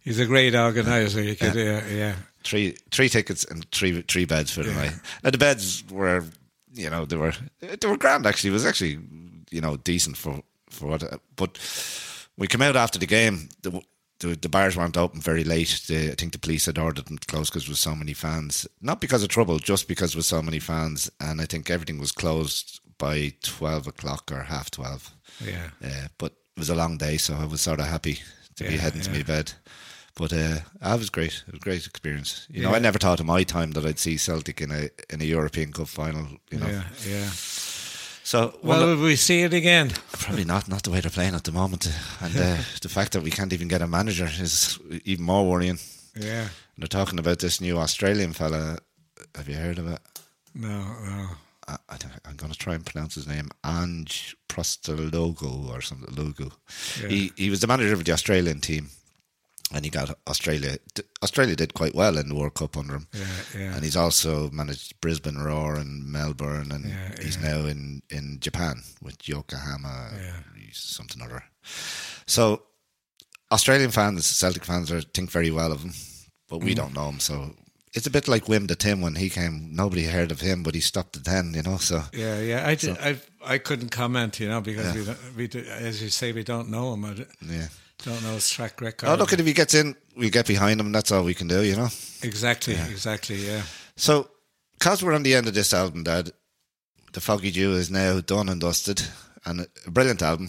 [0.00, 1.22] He's a great organizer.
[1.22, 2.14] You could, yeah, yeah.
[2.44, 4.92] three three tickets and three three beds for the night.
[5.22, 6.24] Now the beds were,
[6.74, 8.26] you know, they were they were grand.
[8.26, 8.98] Actually, it was actually
[9.50, 11.20] you know decent for for what.
[11.36, 11.58] But
[12.36, 13.48] we came out after the game.
[13.62, 13.80] The
[14.20, 15.82] the, the bars weren't open very late.
[15.88, 18.14] The, I think the police had ordered them to close because there was so many
[18.14, 18.68] fans.
[18.80, 21.10] Not because of trouble, just because there was so many fans.
[21.18, 25.10] And I think everything was closed by twelve o'clock or half twelve.
[25.44, 25.70] Yeah.
[25.84, 28.20] Uh, but it was a long day, so I was sort of happy
[28.56, 29.52] to be Yeah, heading to my bed.
[30.14, 31.42] But uh, it was great.
[31.46, 32.46] It was a great experience.
[32.50, 35.20] You know, I never thought in my time that I'd see Celtic in a in
[35.22, 36.26] a European Cup final.
[36.50, 37.30] You know, Yeah, yeah.
[38.24, 39.90] so Well, well, will we see it again?
[40.12, 41.86] probably not not the way they're playing at the moment,
[42.20, 45.78] and uh, the fact that we can't even get a manager is even more worrying.
[46.14, 46.48] Yeah.
[46.78, 48.78] They're talking about this new Australian fella.
[49.34, 50.00] Have you heard of it?
[50.54, 50.68] No,
[51.04, 51.28] no.
[51.68, 51.96] I, I,
[52.26, 56.14] I'm going to try and pronounce his name, Ange Prostologo or something.
[56.14, 56.50] Logo.
[57.00, 57.08] Yeah.
[57.08, 58.90] He he was the manager of the Australian team,
[59.74, 60.76] and he got Australia.
[61.22, 63.26] Australia did quite well in the World Cup under him, Yeah,
[63.58, 63.74] yeah.
[63.74, 68.82] and he's also managed Brisbane Roar and Melbourne, and Yeah, he's now in in Japan
[69.00, 70.70] with Yokohama, Yeah.
[70.72, 71.44] something or other.
[72.26, 72.62] So
[73.50, 75.94] Australian fans, Celtic fans, are think very well of him,
[76.48, 76.64] but Mm.
[76.64, 77.54] we don't know him, so.
[77.94, 79.68] It's a bit like Wim the Tim when he came.
[79.74, 81.76] Nobody heard of him, but he stopped at ten, you know.
[81.76, 82.66] So Yeah, yeah.
[82.66, 86.32] I, did, I, I couldn't comment, you know, because we, we, do, as you say,
[86.32, 87.26] we don't know him.
[87.42, 87.68] Yeah.
[88.04, 89.08] Don't know his track record.
[89.08, 90.92] Oh, look, if he gets in, we get behind him.
[90.92, 91.88] That's all we can do, you know.
[92.22, 92.88] exactly, yeah.
[92.88, 93.36] exactly.
[93.36, 93.62] Yeah,
[93.96, 94.28] So,
[94.78, 96.30] because we're on the end of this album, Dad,
[97.12, 99.02] the Foggy Dew is now done and dusted,
[99.44, 100.48] and a brilliant album.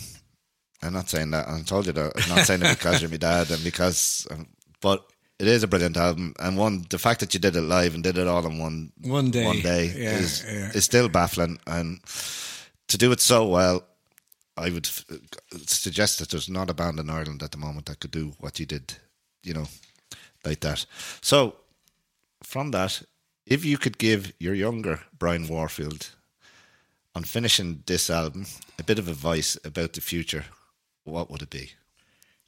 [0.82, 1.48] I'm not saying that.
[1.48, 2.12] I told you that.
[2.16, 4.48] I'm not saying it because you're my dad and because, um,
[4.82, 5.06] but
[5.40, 6.34] it is a brilliant album.
[6.40, 8.92] And one, the fact that you did it live and did it all in one
[9.02, 9.46] One day.
[9.46, 10.72] one day Yeah, is yeah.
[10.74, 11.58] is still baffling.
[11.68, 12.02] And
[12.90, 13.86] to do it so well,
[14.56, 15.06] I would f-
[15.66, 18.60] suggest that there's not a band in Ireland at the moment that could do what
[18.60, 18.96] you did,
[19.44, 19.68] you know,
[20.46, 20.86] like that.
[21.22, 21.56] So,
[22.44, 23.02] from that,
[23.46, 26.12] if you could give your younger Brian Warfield,
[27.16, 28.46] on finishing this album,
[28.80, 30.46] a bit of advice about the future,
[31.04, 31.72] what would it be?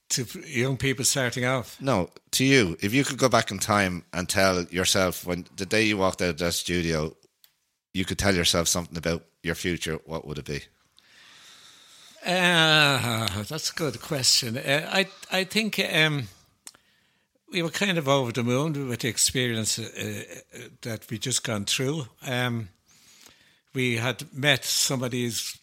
[0.09, 1.79] To young people starting off.
[1.81, 5.65] No, to you, if you could go back in time and tell yourself when the
[5.65, 7.15] day you walked out of that studio,
[7.93, 10.61] you could tell yourself something about your future, what would it be?
[12.25, 14.57] Uh, that's a good question.
[14.57, 16.27] Uh, I I think um,
[17.51, 20.23] we were kind of over the moon with the experience uh,
[20.55, 22.07] uh, that we just gone through.
[22.25, 22.69] Um,
[23.75, 25.59] we had met some of these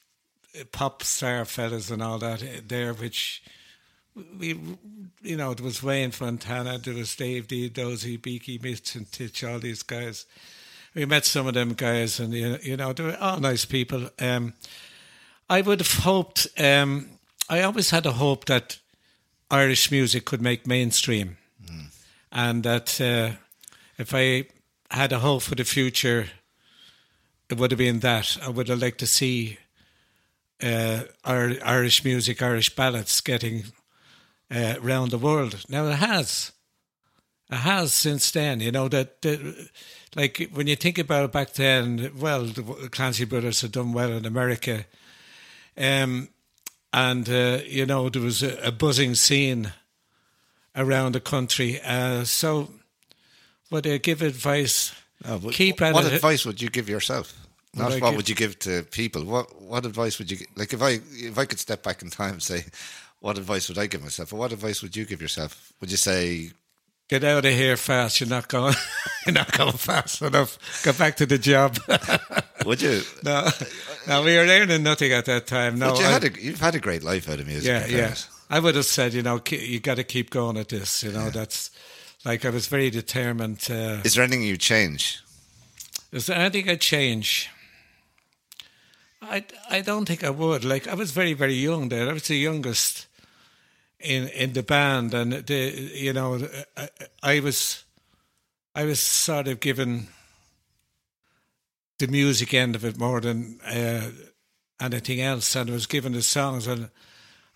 [0.70, 3.42] pop star fellas and all that there, which
[4.38, 4.60] we,
[5.22, 9.42] you know, there was Wayne Fontana, there was Dave Dee, Dozy, Beaky, Mitch, and Titch,
[9.42, 10.26] all these guys.
[10.94, 14.10] We met some of them guys, and you know, they were all nice people.
[14.20, 14.52] Um,
[15.48, 16.46] I would have hoped.
[16.58, 17.10] Um,
[17.48, 18.78] I always had a hope that
[19.50, 21.86] Irish music could make mainstream, mm.
[22.30, 23.36] and that uh,
[23.98, 24.46] if I
[24.90, 26.26] had a hope for the future,
[27.50, 28.38] it would have been that.
[28.42, 29.58] I would have liked to see
[30.62, 33.64] uh, our Irish music, Irish ballads getting
[34.50, 35.64] uh, around the world.
[35.68, 36.52] Now it has,
[37.50, 38.60] it has since then.
[38.60, 39.68] You know that, that,
[40.14, 44.12] like when you think about it back then, well, the Clancy brothers had done well
[44.12, 44.84] in America,
[45.76, 46.28] um,
[46.92, 49.72] and uh, you know there was a, a, buzzing scene
[50.76, 51.80] around the country.
[51.80, 52.68] Uh, so,
[53.70, 54.94] would I give advice?
[55.24, 57.34] Oh, keep what, what advice would you give yourself?
[57.74, 59.24] Not what, what would you give to people?
[59.24, 60.48] What what advice would you give?
[60.56, 62.64] like if I if I could step back in time and say
[63.20, 65.72] what advice would I give myself or what advice would you give yourself?
[65.80, 66.50] Would you say
[67.08, 68.20] get out of here fast?
[68.20, 68.74] You're not going
[69.26, 70.58] you're not going fast enough.
[70.84, 71.78] Go back to the job.
[72.64, 73.02] would you?
[73.24, 73.48] No,
[74.08, 75.78] no, we were earning nothing at that time.
[75.78, 77.68] No, but you had a, you've had a great life out of music.
[77.68, 78.14] Yeah, yeah.
[78.50, 81.02] I would have said, you know, you got to keep going at this.
[81.02, 81.30] You know, yeah.
[81.30, 81.70] that's
[82.24, 83.66] like I was very determined.
[83.70, 85.22] Uh, Is there anything you change?
[86.10, 87.48] Is there anything I change?
[89.22, 90.64] I, I don't think I would.
[90.64, 92.08] Like I was very very young there.
[92.08, 93.06] I was the youngest
[94.00, 96.40] in in the band, and the you know
[96.76, 96.88] I,
[97.22, 97.84] I was
[98.74, 100.08] I was sort of given
[102.02, 104.10] the music end of it more than uh,
[104.80, 106.90] anything else, and I was given the songs, and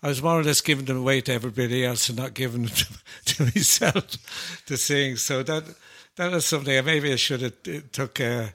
[0.01, 2.71] I was more or less giving them away to everybody else, and not giving them
[2.75, 2.85] to,
[3.25, 5.17] to myself to sing.
[5.17, 5.63] So that
[6.15, 6.77] that was something.
[6.77, 8.19] I maybe I should have took.
[8.19, 8.47] Uh,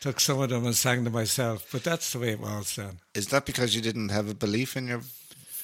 [0.00, 1.68] took some of them and sang them myself.
[1.70, 3.00] But that's the way it was then.
[3.14, 5.02] Is that because you didn't have a belief in your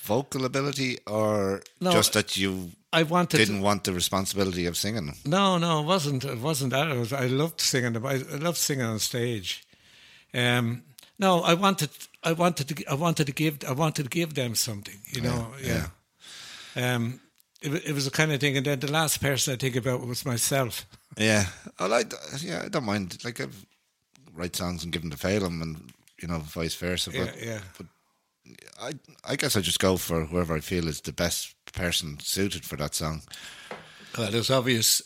[0.03, 5.15] vocal ability, or no, just that you I wanted didn't want the responsibility of singing?
[5.25, 6.25] No, no, it wasn't.
[6.25, 6.89] It wasn't that.
[6.89, 8.07] It was, I loved singing them.
[8.07, 9.66] I, I loved singing on stage.
[10.37, 10.83] Um,
[11.19, 11.91] no, I wanted.
[12.23, 12.85] I wanted to.
[12.91, 13.59] I wanted to give.
[13.67, 14.99] I wanted to give them something.
[15.07, 15.47] You know.
[15.63, 15.87] Yeah.
[16.75, 16.95] yeah.
[16.95, 17.21] Um,
[17.63, 20.07] it, it was the kind of thing, and then the last person I think about
[20.07, 20.87] was myself.
[21.19, 21.47] Yeah,
[21.79, 22.13] I like.
[22.41, 23.25] Yeah, I don't mind.
[23.25, 23.65] Like I've
[24.37, 27.11] write songs and give them to Phelim, and you know, vice versa.
[27.11, 27.61] But, yeah, yeah.
[27.77, 27.87] But
[28.81, 28.93] I,
[29.25, 32.77] I guess I just go for whoever I feel is the best person suited for
[32.77, 33.23] that song.
[34.17, 35.03] Well, there's obvious.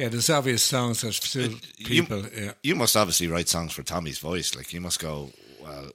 [0.00, 2.18] Yeah, there's obvious songs that suit people.
[2.18, 2.52] You, yeah.
[2.62, 4.56] you must obviously write songs for Tommy's voice.
[4.56, 5.30] Like you must go
[5.62, 5.90] well.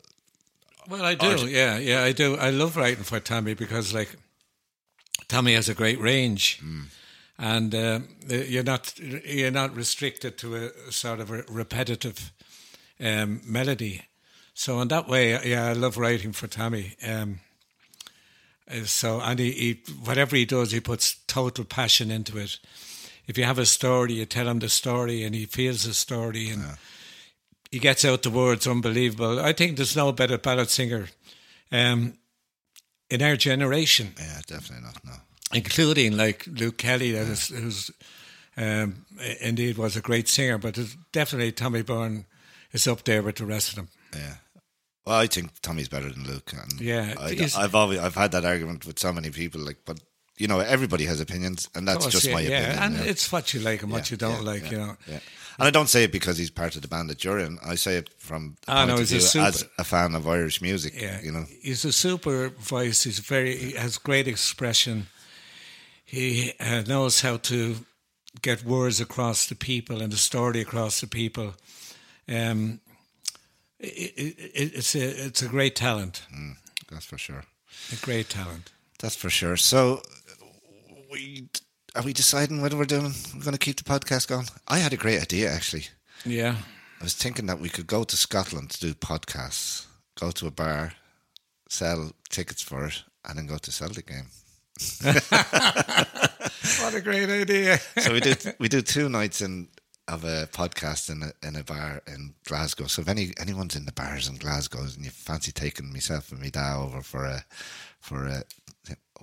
[0.87, 1.47] Well, I do.
[1.47, 2.35] yeah, yeah, I do.
[2.37, 4.15] I love writing for Tommy because, like,
[5.27, 6.59] Tommy has a great range.
[6.63, 6.85] Mm
[7.37, 12.31] and uh, you're not you're not restricted to a sort of a repetitive
[12.99, 14.03] um, melody.
[14.53, 16.95] So in that way, yeah, I love writing for Tommy.
[17.05, 17.39] Um,
[18.71, 22.57] uh, so and he, he, whatever he does, he puts total passion into it.
[23.27, 26.49] If you have a story, you tell him the story, and he feels the story,
[26.49, 26.75] and yeah.
[27.71, 29.39] he gets out the words unbelievable.
[29.39, 31.07] I think there's no better ballad singer
[31.71, 32.13] um,
[33.09, 34.13] in our generation.
[34.17, 35.03] Yeah, definitely not.
[35.03, 35.13] No,
[35.53, 37.91] including like Luke Kelly, that is, who's
[38.57, 39.05] um,
[39.41, 40.77] indeed was a great singer, but
[41.11, 42.25] definitely Tommy Byrne
[42.71, 43.89] is up there with the rest of them.
[44.13, 44.35] Yeah.
[45.05, 46.51] Well, I think Tommy's better than Luke.
[46.53, 49.61] And yeah, I, have always I've had that argument with so many people.
[49.61, 49.99] Like, but
[50.37, 52.59] you know, everybody has opinions, and that's just yeah, my yeah.
[52.59, 52.83] opinion.
[52.83, 53.11] And yeah.
[53.11, 54.71] it's what you like and what you don't like.
[54.71, 54.97] You know.
[55.07, 55.19] Yeah.
[55.57, 57.57] And I don't say it because he's part of the band that you're in.
[57.65, 60.61] I say it from the oh, no, he's a super, as a fan of Irish
[60.61, 61.01] music.
[61.01, 63.03] Yeah, you know, he's a super voice.
[63.03, 65.07] He's very he has great expression.
[66.03, 67.77] He uh, knows how to
[68.41, 71.53] get words across to people and the story across to people.
[72.27, 72.81] Um,
[73.79, 76.23] it, it, it's a it's a great talent.
[76.33, 76.57] Mm,
[76.91, 77.45] that's for sure.
[77.93, 78.71] A great talent.
[78.99, 79.57] That's for sure.
[79.57, 80.01] So,
[81.15, 81.47] we
[81.95, 84.47] are we deciding whether we're doing we're going to keep the podcast going?
[84.67, 85.87] I had a great idea actually.
[86.25, 86.57] Yeah.
[86.99, 89.85] I was thinking that we could go to Scotland to do podcasts.
[90.19, 90.93] Go to a bar,
[91.69, 94.27] sell tickets for it, and then go to Celtic game.
[96.81, 97.79] What a great idea!
[97.99, 99.67] So we do we do two nights in
[100.07, 102.87] of a podcast in a in a bar in Glasgow.
[102.87, 106.41] So if any anyone's in the bars in Glasgow and you fancy taking myself and
[106.41, 107.45] my dad over for a
[107.99, 108.43] for a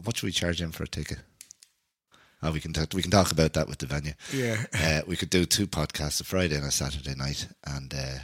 [0.04, 1.18] what should we charge him for a ticket?
[2.42, 4.14] Oh, we can talk, we can talk about that with the venue.
[4.32, 4.64] Yeah.
[4.74, 8.18] Uh, we could do two podcasts, a Friday and a Saturday night, and uh,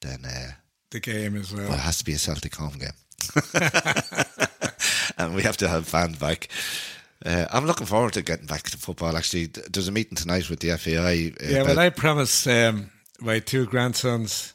[0.00, 0.52] then uh,
[0.90, 1.64] the game as well.
[1.68, 2.96] well, it has to be a Celtic home game,
[5.18, 6.48] and we have to have fans back.
[7.24, 9.14] Uh, I'm looking forward to getting back to football.
[9.16, 11.32] Actually, there's a meeting tonight with the FAI.
[11.44, 12.90] uh, yeah, well, I promised um,
[13.20, 14.54] my two grandsons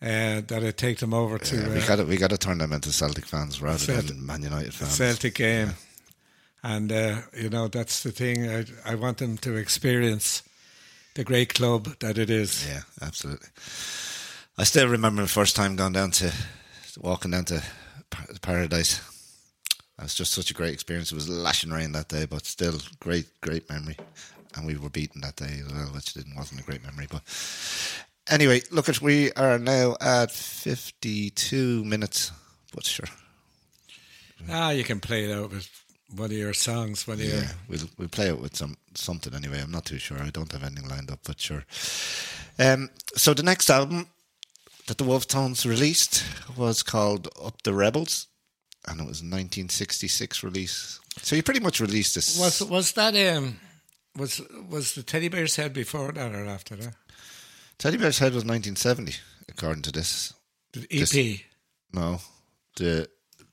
[0.00, 2.58] uh, that I'd take them over to we uh, got to we got to turn
[2.58, 4.92] them into Celtic fans rather Celtic- than Man United fans.
[4.96, 5.74] Celtic game,
[6.66, 8.48] and uh, you know that's the thing.
[8.48, 10.42] I I want them to experience
[11.14, 12.66] the great club that it is.
[12.68, 13.48] Yeah, absolutely.
[14.58, 16.32] I still remember the first time going down to
[17.00, 17.62] walking down to
[18.42, 19.00] Paradise.
[19.98, 21.12] It was just such a great experience.
[21.12, 23.96] It was lashing rain that day, but still great, great memory.
[24.54, 27.06] And we were beaten that day as well, which didn't wasn't a great memory.
[27.10, 27.22] But
[28.28, 32.32] anyway, look at we are now at fifty-two minutes.
[32.74, 33.08] But sure,
[34.50, 35.68] Ah, you can play it out with
[36.14, 37.06] one of your songs.
[37.06, 39.60] One of your Yeah, we'll we'll play it with some something anyway.
[39.60, 40.18] I'm not too sure.
[40.22, 41.64] I don't have anything lined up, but sure.
[42.58, 44.06] Um, so the next album
[44.86, 46.24] that the Wolfe Tones released
[46.56, 48.28] was called Up the Rebels,
[48.86, 51.00] and it was a 1966 release.
[51.22, 52.38] So you pretty much released this.
[52.38, 53.58] was was that um
[54.16, 54.40] was
[54.70, 56.94] was the teddy bear's head before that or after that?
[57.78, 59.16] Teddy Bear's Head was 1970,
[59.50, 60.32] according to this.
[60.72, 61.00] The EP.
[61.00, 61.40] This-
[61.92, 62.20] No,
[62.76, 63.06] the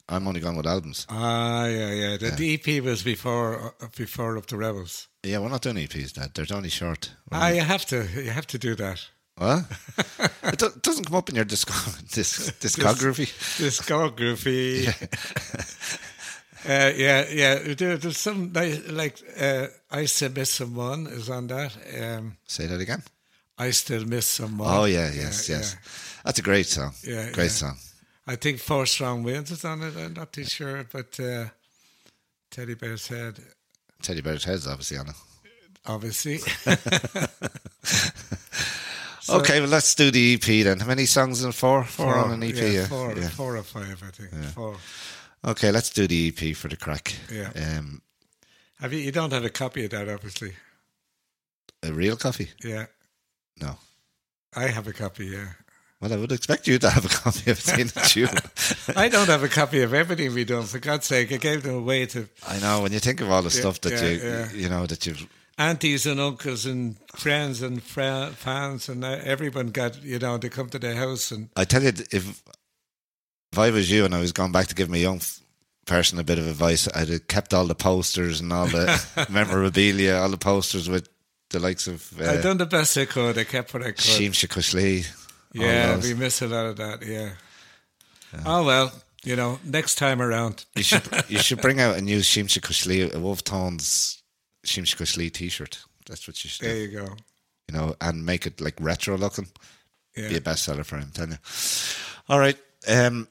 [0.09, 1.05] I'm only gone with albums.
[1.09, 2.17] Ah, yeah, yeah.
[2.17, 5.07] The, the EP was before uh, before of the Rebels.
[5.23, 6.13] Yeah, we're not doing EPs.
[6.13, 6.31] Dad.
[6.33, 7.11] They're only short.
[7.31, 8.99] We're Ah, you have to you have to do that.
[9.37, 9.63] What?
[10.43, 11.73] it do- doesn't come up in your disco-
[12.11, 13.27] disc- discography.
[13.57, 14.87] Discography.
[16.69, 17.73] uh, yeah, yeah.
[17.73, 21.75] There, there's some like, like uh, I still miss someone is on that.
[21.99, 23.03] Um, Say that again.
[23.57, 24.67] I still miss someone.
[24.69, 25.75] Oh yeah, yes, Yeah, yes.
[26.25, 26.93] That's a great song.
[27.03, 27.49] Yeah, great yeah.
[27.49, 27.77] song.
[28.25, 29.95] I think Four Strong Winds is on it.
[29.97, 31.45] I'm not too sure, but uh,
[32.51, 33.39] Teddy Bear's head,
[34.01, 35.15] Teddy Bear's Head's obviously on it.
[35.85, 36.39] obviously.
[39.29, 40.79] okay, well let's do the EP then.
[40.79, 41.83] How many songs in four?
[41.83, 42.55] Four, on an EP.
[42.55, 43.27] yeah, Yeah, four, yeah.
[43.29, 44.31] four or five, I think.
[44.53, 44.77] Four.
[45.45, 47.13] Okay, let's do the EP for the crack.
[47.31, 47.49] Yeah.
[47.55, 48.01] Um,
[48.79, 48.99] Have you?
[48.99, 50.53] You don't have a copy of that, obviously.
[51.83, 52.49] a real copy?
[52.63, 52.85] Yeah,
[53.61, 53.77] No.
[54.55, 55.25] I have a copy.
[55.25, 55.49] Yeah,
[56.03, 57.93] Well, I would expect you to have a copy of St.
[58.09, 58.27] Tune.
[58.93, 60.63] I don't have a copy of everything we done.
[60.63, 63.41] For God's sake, I gave them away to I know when you think of all
[63.41, 64.51] the stuff that yeah, you yeah.
[64.51, 65.25] you know that you've
[65.57, 70.49] aunties and uncles and friends and fra- fans, and uh, everyone got you know they
[70.49, 72.43] come to the house and I tell you, if
[73.53, 75.21] if I was you and I was going back to give my young
[75.85, 80.17] person a bit of advice, I'd have kept all the posters and all the memorabilia,
[80.17, 81.07] all the posters with
[81.51, 83.37] the likes of I uh, done the best I could.
[83.37, 83.99] I kept what I could.
[83.99, 85.21] Sheem Shakushli.
[85.53, 87.05] Yeah, we miss a lot of that.
[87.05, 87.29] Yeah.
[88.45, 88.91] Oh well,
[89.23, 90.65] you know, next time around.
[90.75, 94.21] You should you should bring out a new Sheem Shakushli, a Wolfe Tones
[94.65, 95.79] Sheem Shakushli T-shirt.
[96.07, 96.81] That's what you should There do.
[96.81, 97.15] you go.
[97.69, 99.47] You know, and make it like retro looking.
[100.17, 100.29] Yeah.
[100.29, 101.11] Be a bestseller for him.
[101.13, 101.37] Tell you.
[102.27, 102.57] All right.
[102.87, 103.27] Um,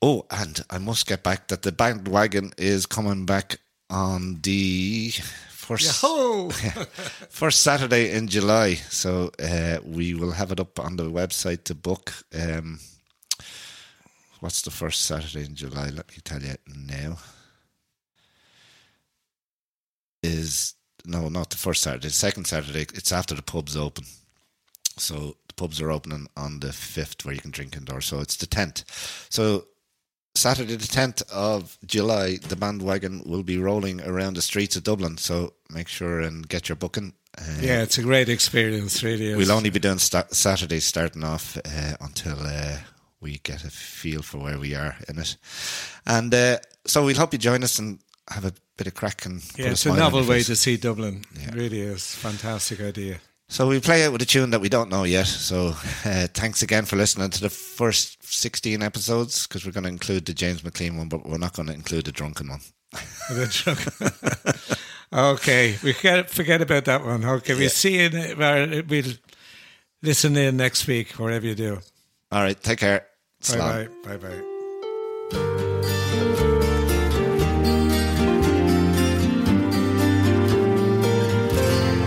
[0.00, 3.56] oh, and I must get back that the bandwagon is coming back
[3.90, 5.12] on the
[5.64, 6.50] first Yahoo!
[7.30, 8.74] first Saturday in July.
[8.74, 12.12] So uh, we will have it up on the website to book.
[12.38, 12.80] Um,
[14.40, 15.88] what's the first Saturday in July?
[15.88, 17.16] Let me tell you now.
[20.22, 22.08] Is no, not the first Saturday.
[22.08, 22.82] The second Saturday.
[22.94, 24.04] It's after the pubs open.
[24.96, 28.06] So the pubs are opening on the fifth, where you can drink indoors.
[28.06, 28.84] So it's the tenth.
[29.30, 29.66] So
[30.36, 35.16] Saturday the tenth of July, the bandwagon will be rolling around the streets of Dublin.
[35.16, 37.14] So make sure and get your booking.
[37.38, 39.28] Uh, yeah, it's a great experience, really.
[39.28, 39.36] Is.
[39.36, 42.78] We'll only be doing sta- Saturdays starting off uh, until uh,
[43.20, 45.36] we get a feel for where we are in it.
[46.06, 49.40] And uh, so we'll hope you join us and have a bit of crack and
[49.40, 51.24] put Yeah, it's a novel way to see Dublin.
[51.38, 51.48] Yeah.
[51.48, 52.14] It really is.
[52.14, 53.18] Fantastic idea.
[53.48, 55.26] So we play it with a tune that we don't know yet.
[55.26, 55.68] So
[56.04, 60.24] uh, thanks again for listening to the first 16 episodes because we're going to include
[60.24, 62.60] the James McClean one, but we're not going to include the drunken one.
[63.28, 67.24] The drunk- okay, we forget forget about that one.
[67.24, 68.10] Okay, we'll see you.
[68.10, 69.12] in- well, We'll
[70.02, 71.80] listen in next week, wherever you do.
[72.30, 73.06] All right, take care.
[73.50, 74.16] Bye bye.
[74.16, 74.40] Bye
[75.32, 75.90] bye.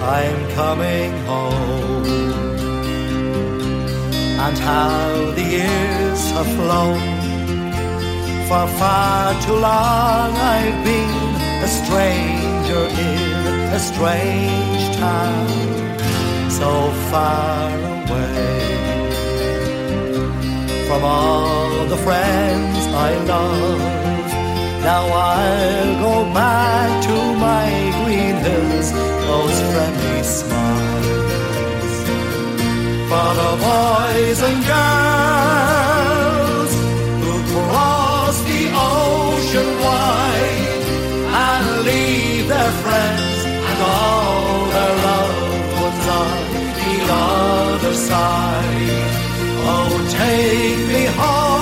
[0.08, 2.06] I'm coming home.
[4.46, 7.02] And how the years have flown.
[8.48, 15.50] For far too long I've been a stranger in a strange town,
[16.50, 16.70] so
[17.12, 18.68] far away
[20.88, 23.82] from all the friends I love.
[24.90, 25.04] Now
[25.36, 27.16] I'll go back to
[27.48, 27.68] my
[28.06, 28.90] green hills,
[29.28, 31.96] those friendly smiles.
[33.10, 35.92] For the boys and girls
[37.24, 40.84] who cross the ocean wide
[41.46, 43.38] and leave their friends
[43.70, 46.38] and all their loved ones on
[46.80, 48.92] the other side.
[49.70, 51.57] Oh, take me home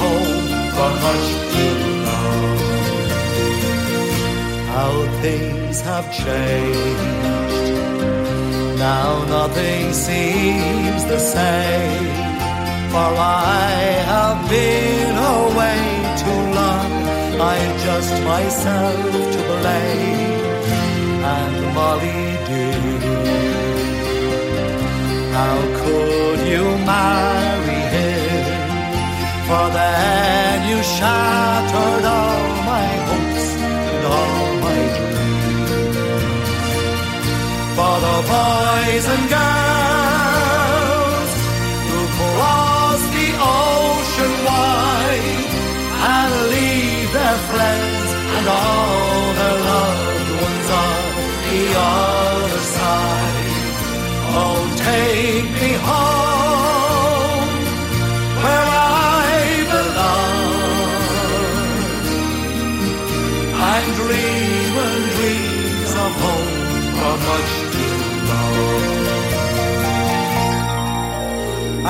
[0.00, 1.76] home for much too
[2.08, 2.56] long.
[4.74, 7.66] How things have changed.
[8.78, 12.08] Now nothing seems the same.
[12.92, 13.70] For I
[14.12, 15.82] have been away
[16.22, 16.90] too long.
[17.52, 20.42] I've just myself to blame.
[21.34, 23.00] And Molly dear,
[25.36, 27.81] how could you marry?
[29.52, 33.48] For then you shattered all my hopes
[33.92, 35.90] and all my dreams.
[37.76, 41.32] For the boys and girls
[41.88, 43.28] who cross the
[43.60, 45.50] ocean wide
[46.16, 50.96] and leave their friends and all their loved ones on
[51.46, 53.50] the other side.
[54.34, 56.31] Oh, take me home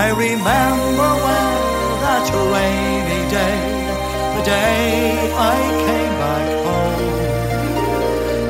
[0.05, 1.63] I remember well
[2.03, 3.63] that rainy day,
[4.35, 7.07] the day I came back home.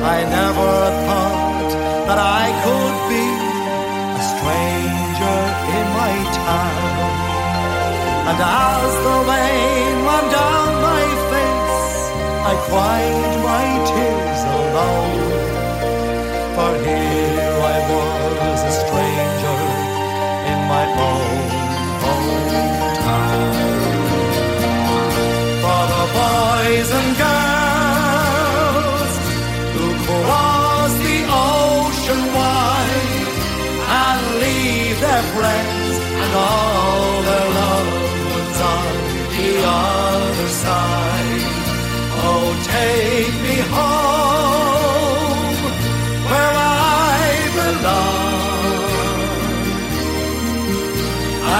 [0.01, 0.73] I never
[1.05, 1.71] thought
[2.09, 3.27] that I could be
[4.17, 5.39] a stranger
[5.77, 6.89] in my town.
[8.29, 11.93] And as the rain ran down my face,
[12.49, 15.21] I cried my tears alone.
[16.55, 19.59] For here I was a stranger
[20.51, 21.32] in my own
[26.13, 29.11] boys and girls
[29.75, 33.27] who cross the ocean wide
[34.05, 37.95] and leave their friends and all their loved
[38.35, 38.93] ones on
[39.37, 41.43] the other side.
[42.25, 42.45] Oh,
[42.75, 45.55] take me home
[46.29, 47.23] where I
[47.59, 48.53] belong.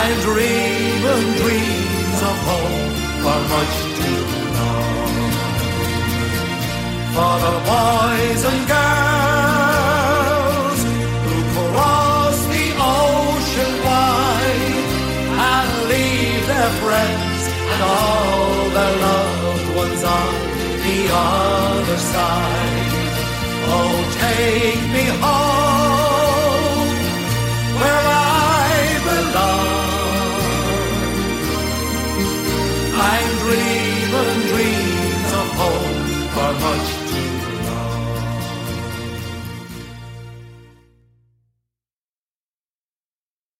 [0.02, 2.94] I dream and dreams of home
[3.24, 3.93] for much
[7.14, 9.94] For the boys and girls
[11.26, 14.78] who cross the ocean wide
[15.52, 17.42] and leave their friends
[17.72, 20.34] and all their loved ones on
[20.86, 22.92] the other side.
[23.76, 26.90] Oh, take me home
[27.78, 28.74] where I
[29.10, 29.72] belong.
[33.14, 36.02] I dream and dreams of home
[36.34, 37.03] for much